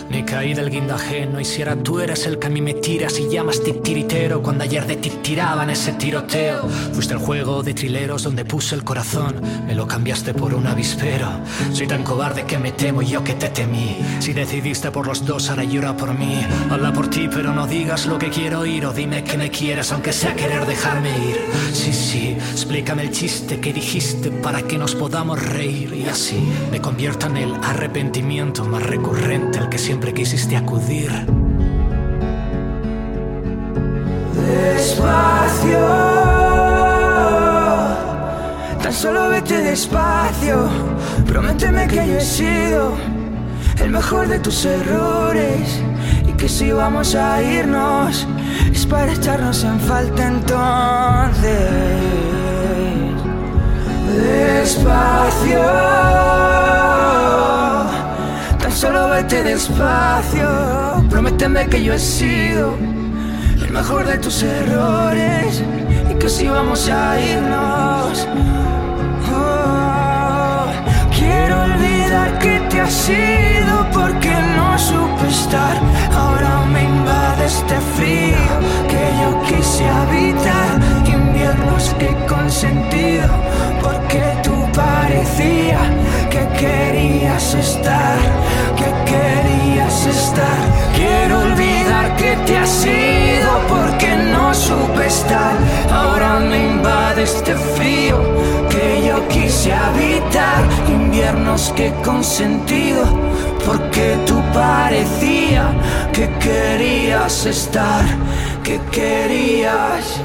Ni 0.09 0.23
caí 0.23 0.55
del 0.55 0.71
guindajeno 0.71 1.39
y 1.39 1.45
si 1.45 1.61
ahora 1.61 1.75
tú 1.75 1.99
eres 1.99 2.25
el 2.25 2.39
que 2.39 2.47
a 2.47 2.49
mí 2.49 2.61
me 2.61 2.73
tiras 2.73 3.19
y 3.19 3.29
llamas 3.29 3.61
titiritero 3.61 4.41
cuando 4.41 4.63
ayer 4.63 4.87
de 4.87 4.95
ti 4.95 5.11
tiraban 5.21 5.69
ese 5.69 5.93
tiroteo. 5.93 6.67
Fuiste 6.93 7.13
el 7.13 7.19
juego 7.19 7.61
de 7.61 7.75
trileros 7.75 8.23
donde 8.23 8.43
puse 8.43 8.73
el 8.73 8.83
corazón, 8.83 9.39
me 9.67 9.75
lo 9.75 9.87
cambiaste 9.87 10.33
por 10.33 10.55
un 10.55 10.65
avispero. 10.65 11.29
Soy 11.73 11.85
tan 11.85 12.03
cobarde 12.03 12.45
que 12.45 12.57
me 12.57 12.71
temo 12.71 13.03
yo 13.03 13.23
que 13.23 13.33
te 13.33 13.49
temí. 13.49 13.97
Si 14.19 14.33
decidiste 14.33 14.89
por 14.89 15.05
los 15.05 15.25
dos, 15.25 15.49
ahora 15.51 15.63
llora 15.63 15.95
por 15.95 16.17
mí. 16.17 16.43
Habla 16.71 16.91
por 16.91 17.09
ti, 17.09 17.29
pero 17.31 17.53
no 17.53 17.67
digas 17.67 18.07
lo 18.07 18.17
que 18.17 18.29
quiero 18.29 18.61
oír 18.61 18.87
o 18.87 18.93
dime 18.93 19.23
que 19.23 19.37
me 19.37 19.51
quieres, 19.51 19.91
aunque 19.91 20.11
sea 20.11 20.35
querer 20.35 20.65
dejarme 20.65 21.09
ir. 21.09 21.39
Sí, 21.71 21.93
sí, 21.93 22.37
explícame 22.51 23.03
el 23.03 23.11
chiste 23.11 23.59
que 23.59 23.73
dijiste 23.73 24.31
para 24.31 24.63
que 24.63 24.79
nos 24.79 24.95
podamos 24.95 25.39
reír 25.39 25.93
y 25.93 26.07
así 26.07 26.41
me 26.71 26.81
convierta 26.81 27.27
en 27.27 27.37
el 27.37 27.53
arrepentimiento 27.63 28.65
más 28.65 28.81
recurrente 28.81 29.59
al 29.59 29.69
que 29.69 29.77
siempre 29.77 29.98
quisiste 30.13 30.55
acudir. 30.55 31.11
Despacio, 34.35 35.87
tan 38.81 38.93
solo 38.93 39.29
vete 39.29 39.61
despacio. 39.61 40.67
Prométeme 41.25 41.87
que 41.87 42.07
yo 42.07 42.17
he 42.17 42.21
sido 42.21 42.93
el 43.81 43.91
mejor 43.91 44.27
de 44.27 44.39
tus 44.39 44.65
errores 44.65 45.81
y 46.27 46.31
que 46.33 46.49
si 46.49 46.71
vamos 46.71 47.15
a 47.15 47.41
irnos 47.41 48.27
es 48.71 48.85
para 48.85 49.13
echarnos 49.13 49.63
en 49.63 49.79
falta 49.79 50.27
entonces. 50.27 51.59
Despacio, 54.15 55.61
solo 58.79 59.09
vete 59.09 59.43
despacio. 59.43 60.47
Prométeme 61.09 61.67
que 61.67 61.83
yo 61.83 61.93
he 61.93 61.99
sido 61.99 62.77
el 63.61 63.71
mejor 63.71 64.05
de 64.07 64.17
tus 64.17 64.41
errores 64.41 65.61
y 66.09 66.13
que 66.13 66.29
si 66.29 66.47
vamos 66.47 66.87
a 66.87 67.19
irnos. 67.19 68.25
Oh, 69.35 70.65
quiero 71.17 71.63
olvidar 71.63 72.39
que 72.39 72.61
te 72.69 72.79
has 72.79 73.09
ido 73.09 73.75
porque 73.91 74.33
no 74.55 74.79
supe 74.79 75.27
estar. 75.27 75.75
Ahora 76.15 76.51
me 76.73 76.83
invade 76.83 77.45
este 77.47 77.77
frío 77.97 78.43
que 78.91 79.03
yo 79.21 79.29
quise 79.49 79.85
habitar. 79.89 80.69
Inviernos 81.05 81.93
que 81.99 82.05
he 82.05 82.25
consentido 82.27 83.27
porque 83.83 84.23
tú 84.41 84.55
parecía 84.73 85.79
que 86.29 86.47
querías 86.59 87.53
estar, 87.53 88.17
que 88.75 88.89
querías 89.11 90.05
estar. 90.05 90.59
Quiero 90.95 91.39
olvidar 91.39 92.15
que 92.15 92.35
te 92.45 92.57
has 92.57 92.85
ido 92.85 93.51
porque 93.67 94.15
no 94.31 94.53
supe 94.53 95.07
estar. 95.07 95.55
Ahora 95.91 96.39
me 96.39 96.73
invade 96.73 97.23
este 97.23 97.55
frío 97.55 98.17
que 98.69 99.07
yo 99.07 99.27
quise 99.27 99.73
habitar. 99.73 100.63
Inviernos 100.87 101.73
que 101.75 101.91
consentido 102.03 103.03
porque 103.65 104.17
tú 104.25 104.41
parecía 104.53 105.71
que 106.13 106.29
querías 106.39 107.45
estar, 107.45 108.05
que 108.63 108.79
querías. 108.91 110.21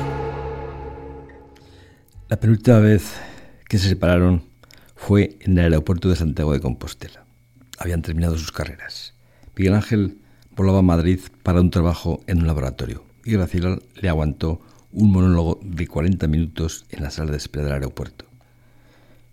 La 2.28 2.36
penúltima 2.38 2.78
vez 2.78 3.12
que 3.68 3.78
se 3.78 3.88
separaron 3.88 4.53
fue 5.06 5.36
en 5.40 5.58
el 5.58 5.64
aeropuerto 5.64 6.08
de 6.08 6.16
Santiago 6.16 6.54
de 6.54 6.60
Compostela. 6.60 7.26
Habían 7.76 8.00
terminado 8.00 8.38
sus 8.38 8.52
carreras. 8.52 9.12
Miguel 9.54 9.74
Ángel 9.74 10.16
volaba 10.56 10.78
a 10.78 10.82
Madrid 10.82 11.20
para 11.42 11.60
un 11.60 11.70
trabajo 11.70 12.22
en 12.26 12.38
un 12.38 12.46
laboratorio 12.46 13.04
y 13.22 13.32
Graciela 13.32 13.78
le 13.96 14.08
aguantó 14.08 14.62
un 14.92 15.12
monólogo 15.12 15.60
de 15.62 15.86
40 15.86 16.26
minutos 16.26 16.86
en 16.88 17.02
la 17.02 17.10
sala 17.10 17.32
de 17.32 17.36
espera 17.36 17.66
del 17.66 17.74
aeropuerto. 17.74 18.24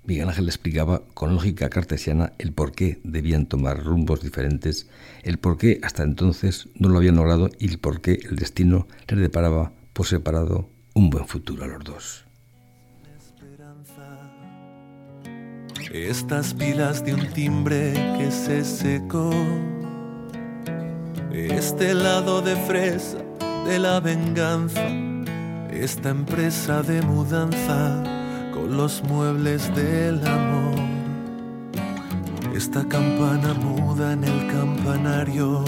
Miguel 0.04 0.28
Ángel 0.28 0.50
explicaba 0.50 1.04
con 1.14 1.34
lógica 1.34 1.70
cartesiana 1.70 2.34
el 2.38 2.52
por 2.52 2.74
qué 2.74 3.00
debían 3.06 3.46
tomar 3.46 3.82
rumbos 3.82 4.22
diferentes, 4.22 4.88
el 5.24 5.38
por 5.38 5.58
qué 5.58 5.80
hasta 5.84 6.04
entonces 6.04 6.68
no 6.76 6.90
lo 6.90 6.98
habían 6.98 7.16
logrado 7.16 7.50
y 7.60 7.70
el 7.70 7.80
por 7.80 8.02
qué 8.02 8.20
el 8.30 8.36
destino 8.36 8.88
les 9.08 9.20
deparaba 9.20 9.72
por 9.94 10.06
separado 10.06 10.68
un 10.96 11.10
buen 11.10 11.28
futuro 11.28 11.64
a 11.64 11.68
los 11.68 11.82
dos. 11.86 12.26
Estas 15.94 16.54
pilas 16.54 17.04
de 17.04 17.14
un 17.14 17.28
timbre 17.34 17.92
que 18.18 18.32
se 18.32 18.64
secó. 18.64 19.30
Este 21.34 21.94
lado 21.94 22.42
de 22.42 22.56
fresa 22.56 23.18
de 23.66 23.78
la 23.78 24.00
venganza. 24.00 24.88
Esta 25.70 26.12
empresa 26.12 26.82
de 26.82 27.02
mudanza 27.02 28.04
con 28.54 28.78
los 28.78 29.04
muebles 29.04 29.70
del 29.76 30.26
amor. 30.26 30.80
Esta 32.56 32.88
campana 32.88 33.54
muda 33.54 34.14
en 34.14 34.24
el 34.24 34.48
campanario. 34.48 35.66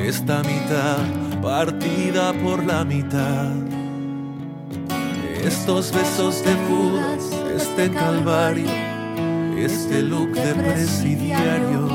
Esta 0.00 0.44
mitad 0.44 1.42
partida 1.42 2.32
por 2.44 2.64
la 2.64 2.84
mitad. 2.84 3.77
Estos 5.48 5.90
besos 5.92 6.44
de 6.44 6.54
Judas, 6.68 7.24
este 7.56 7.90
calvario, 7.90 8.68
este 9.56 10.02
look 10.02 10.32
de 10.32 10.54
presidiario, 10.54 11.88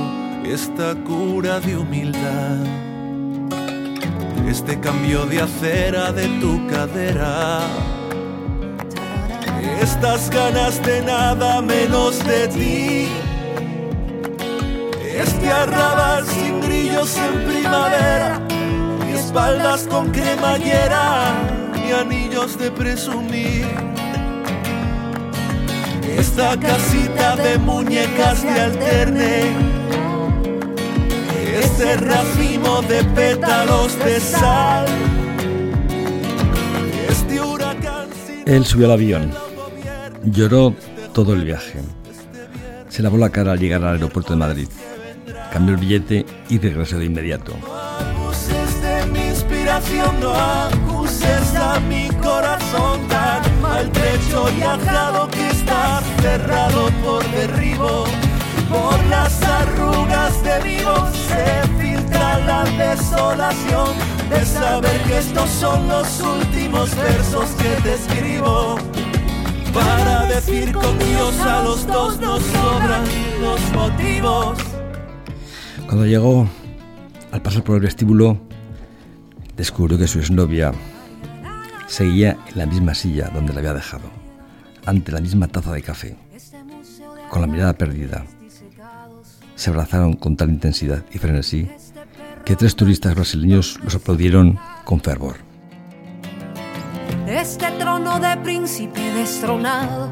esta 0.43 0.95
cura 0.95 1.59
de 1.59 1.77
humildad, 1.77 2.65
este 4.49 4.79
cambio 4.79 5.27
de 5.27 5.43
acera 5.43 6.11
de 6.11 6.27
tu 6.39 6.65
cadera, 6.65 7.59
estas 9.79 10.31
ganas 10.31 10.83
de 10.83 11.03
nada 11.03 11.61
menos 11.61 12.25
de 12.25 12.47
ti, 12.47 13.07
este 15.15 15.51
arrabal 15.51 16.25
sin 16.25 16.59
grillos 16.59 17.15
en 17.17 17.45
primavera, 17.45 18.41
y 19.07 19.13
espaldas 19.13 19.85
con 19.87 20.09
cremallera 20.09 21.62
y 21.87 21.91
anillos 21.91 22.57
de 22.57 22.71
presumir. 22.71 23.65
Esta 26.17 26.59
casita 26.59 27.35
de 27.35 27.57
muñecas 27.57 28.43
de 28.43 28.61
alterne, 28.61 29.51
ese 31.59 31.97
racimo 31.97 32.81
de 32.83 33.03
pétalos 33.15 33.97
de 33.99 34.19
sal. 34.19 34.85
Este 37.09 37.41
huracán 37.41 38.07
Él 38.45 38.65
subió 38.65 38.85
al 38.85 38.93
avión. 38.93 39.31
Lloró 40.23 40.73
todo 41.13 41.33
el 41.33 41.43
viaje. 41.43 41.79
Se 42.89 43.01
lavó 43.01 43.17
la 43.17 43.29
cara 43.29 43.53
al 43.53 43.59
llegar 43.59 43.83
al 43.83 43.95
aeropuerto 43.95 44.33
de 44.33 44.39
Madrid. 44.39 44.67
Cambió 45.51 45.75
el 45.75 45.81
billete 45.81 46.25
y 46.49 46.59
regresó 46.59 46.99
de 46.99 47.05
inmediato. 47.05 47.53
no 50.21 50.92
a 51.21 51.79
mi 51.79 52.07
corazón 52.21 53.07
tan 53.07 53.61
maltrecho 53.61 54.45
y 54.57 54.61
ajado 54.63 55.29
que 55.29 55.49
está 55.49 56.01
cerrado 56.21 56.89
por 57.03 57.23
derribo. 57.31 58.05
Por 58.69 59.05
las 59.05 59.41
arrugas 59.43 60.43
de 60.43 60.59
vivo 60.61 60.95
se 61.27 61.67
filtra 61.79 62.39
la 62.39 62.63
desolación 62.63 63.89
de 64.29 64.43
saber 64.45 65.01
que 65.03 65.19
estos 65.19 65.49
son 65.49 65.87
los 65.87 66.19
últimos 66.21 66.95
versos 66.95 67.49
que 67.51 67.81
te 67.83 67.93
escribo. 67.93 68.77
Para 69.71 70.25
decir 70.25 70.71
con 70.71 70.97
Dios 70.97 71.39
a 71.41 71.63
los 71.63 71.85
dos 71.85 72.19
nos 72.19 72.41
sobran 72.41 73.03
los 73.41 73.61
motivos. 73.73 74.57
Cuando 75.85 76.05
llegó, 76.05 76.47
al 77.31 77.41
pasar 77.41 77.63
por 77.63 77.75
el 77.75 77.81
vestíbulo, 77.81 78.37
descubrió 79.55 79.97
que 79.97 80.07
su 80.07 80.19
exnovia 80.19 80.71
seguía 81.87 82.37
en 82.47 82.57
la 82.57 82.65
misma 82.65 82.93
silla 82.93 83.29
donde 83.33 83.53
la 83.53 83.59
había 83.59 83.73
dejado, 83.73 84.09
ante 84.85 85.11
la 85.11 85.21
misma 85.21 85.47
taza 85.47 85.71
de 85.71 85.81
café, 85.81 86.15
con 87.29 87.41
la 87.41 87.47
mirada 87.47 87.73
perdida. 87.73 88.25
Se 89.55 89.69
abrazaron 89.69 90.13
con 90.13 90.35
tal 90.35 90.49
intensidad 90.49 91.03
y 91.11 91.17
frenesí 91.17 91.69
que 92.45 92.55
tres 92.55 92.75
turistas 92.75 93.15
brasileños 93.15 93.79
los 93.83 93.95
aplaudieron 93.95 94.59
con 94.83 94.99
fervor. 94.99 95.37
Este 97.27 97.71
trono 97.79 98.19
de 98.19 98.35
príncipe 98.37 98.99
destronado, 99.13 100.11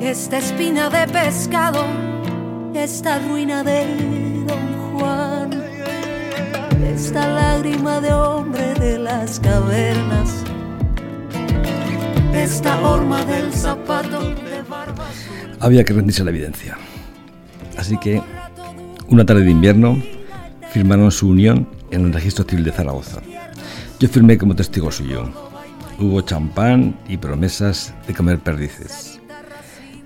esta 0.00 0.38
espina 0.38 0.90
de 0.90 1.06
pescado, 1.06 1.84
esta 2.74 3.18
ruina 3.20 3.62
de 3.62 4.44
Don 4.46 4.98
Juan, 4.98 5.50
esta 6.84 7.28
lágrima 7.28 8.00
de 8.00 8.12
hombre 8.12 8.74
de 8.74 8.98
las 8.98 9.38
cavernas, 9.40 10.43
esta 12.34 13.24
del 13.26 13.52
zapato 13.52 14.20
de. 14.20 14.64
Había 15.60 15.84
que 15.84 15.92
rendirse 15.92 16.22
a 16.22 16.24
la 16.24 16.30
evidencia. 16.30 16.76
Así 17.76 17.96
que, 17.98 18.22
una 19.08 19.24
tarde 19.24 19.44
de 19.44 19.50
invierno, 19.50 20.02
firmaron 20.72 21.10
su 21.10 21.28
unión 21.28 21.68
en 21.90 22.06
el 22.06 22.12
registro 22.12 22.44
civil 22.44 22.64
de 22.64 22.72
Zaragoza. 22.72 23.20
Yo 24.00 24.08
firmé 24.08 24.36
como 24.36 24.56
testigo 24.56 24.90
suyo. 24.90 25.30
Hubo 25.98 26.20
champán 26.22 26.98
y 27.08 27.16
promesas 27.16 27.94
de 28.06 28.14
comer 28.14 28.40
perdices. 28.40 29.20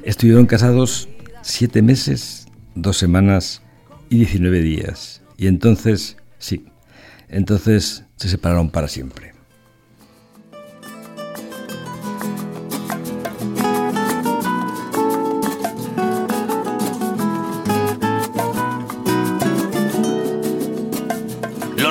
Estuvieron 0.02 0.46
casados 0.46 1.08
siete 1.42 1.82
meses, 1.82 2.46
dos 2.74 2.98
semanas 2.98 3.62
y 4.10 4.18
19 4.18 4.60
días. 4.60 5.22
Y 5.36 5.46
entonces, 5.46 6.16
sí, 6.38 6.66
entonces 7.28 8.04
se 8.16 8.28
separaron 8.28 8.70
para 8.70 8.88
siempre. 8.88 9.37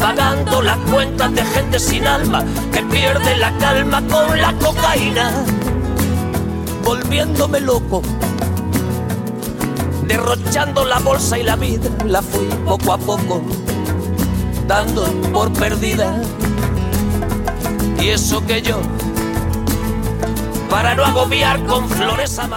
pagando 0.00 0.62
las 0.62 0.78
cuentas 0.90 1.32
de 1.34 1.44
gente 1.44 1.78
sin 1.78 2.06
alma 2.06 2.42
que 2.72 2.82
pierde 2.84 3.36
la 3.36 3.56
calma 3.58 4.02
con 4.08 4.40
la 4.40 4.52
cocaína, 4.54 5.44
volviéndome 6.82 7.60
loco, 7.60 8.02
derrochando 10.06 10.86
la 10.86 10.98
bolsa 10.98 11.38
y 11.38 11.42
la 11.42 11.56
vida, 11.56 11.90
la 12.06 12.22
fui 12.22 12.46
poco 12.64 12.94
a 12.94 12.98
poco, 12.98 13.42
dando 14.66 15.04
por 15.32 15.52
perdida. 15.52 16.20
Y 18.00 18.08
eso 18.08 18.44
que 18.46 18.62
yo, 18.62 18.80
para 20.70 20.94
no 20.94 21.04
agobiar 21.04 21.62
con 21.66 21.86
flores 21.88 22.38
a. 22.38 22.48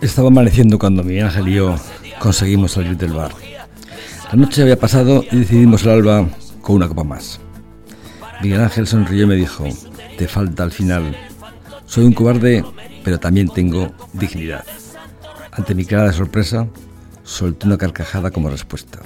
Estaba 0.00 0.28
amaneciendo 0.28 0.78
cuando 0.78 1.04
mi 1.04 1.20
ángel 1.20 1.48
y 1.48 1.54
yo 1.54 1.76
conseguimos 2.18 2.72
salir 2.72 2.96
del 2.96 3.12
bar. 3.12 3.32
La 4.30 4.36
noche 4.36 4.62
había 4.62 4.78
pasado 4.78 5.22
y 5.30 5.36
decidimos 5.36 5.82
el 5.84 5.90
alba 5.90 6.26
con 6.66 6.76
una 6.76 6.88
copa 6.88 7.04
más. 7.04 7.38
Miguel 8.42 8.60
Ángel 8.60 8.88
sonrió 8.88 9.22
y 9.22 9.26
me 9.26 9.36
dijo, 9.36 9.66
te 10.18 10.26
falta 10.26 10.64
al 10.64 10.72
final. 10.72 11.16
Soy 11.86 12.04
un 12.04 12.12
cobarde, 12.12 12.64
pero 13.04 13.20
también 13.20 13.48
tengo 13.48 13.92
dignidad. 14.12 14.64
Ante 15.52 15.76
mi 15.76 15.84
cara 15.84 16.08
de 16.08 16.12
sorpresa, 16.12 16.66
solté 17.22 17.68
una 17.68 17.78
carcajada 17.78 18.32
como 18.32 18.50
respuesta. 18.50 18.98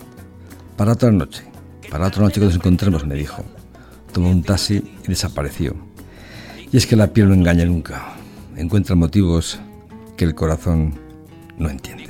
Para 0.79 0.93
otra 0.93 1.11
noche, 1.11 1.45
para 1.91 2.07
otra 2.07 2.23
noche 2.23 2.41
que 2.41 2.47
nos 2.47 2.55
encontremos, 2.55 3.05
me 3.05 3.15
dijo. 3.15 3.45
Tomó 4.11 4.31
un 4.31 4.43
taxi 4.43 4.83
y 5.05 5.09
desapareció. 5.09 5.77
Y 6.73 6.79
es 6.79 6.87
que 6.87 6.97
la 6.97 7.13
piel 7.13 7.29
no 7.29 7.35
engaña 7.35 7.67
nunca. 7.67 8.15
Encuentra 8.57 8.97
motivos 8.97 9.61
que 10.17 10.25
el 10.25 10.35
corazón 10.35 10.95
no 11.59 11.69
entiende. 11.69 12.10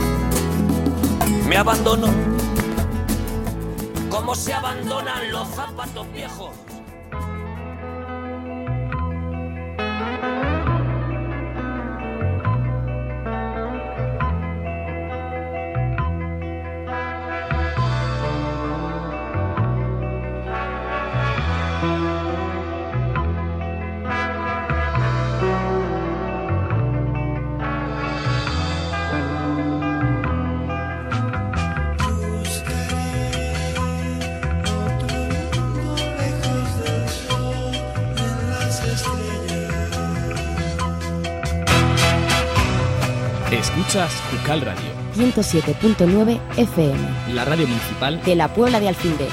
me 1.51 1.57
abandonó. 1.57 2.07
Como 4.09 4.33
se 4.35 4.53
abandonan 4.53 5.33
los 5.33 5.49
zapatos 5.49 6.09
viejos. 6.13 6.51
Escuchas 43.91 44.23
Jucal 44.31 44.61
Radio, 44.61 44.89
107.9 45.17 46.39
FM. 46.55 46.97
la 47.33 47.43
radio 47.43 47.67
municipal 47.67 48.23
de 48.23 48.37
la 48.37 48.47
Puebla 48.47 48.79
de 48.79 48.87
Alfindén. 48.87 49.27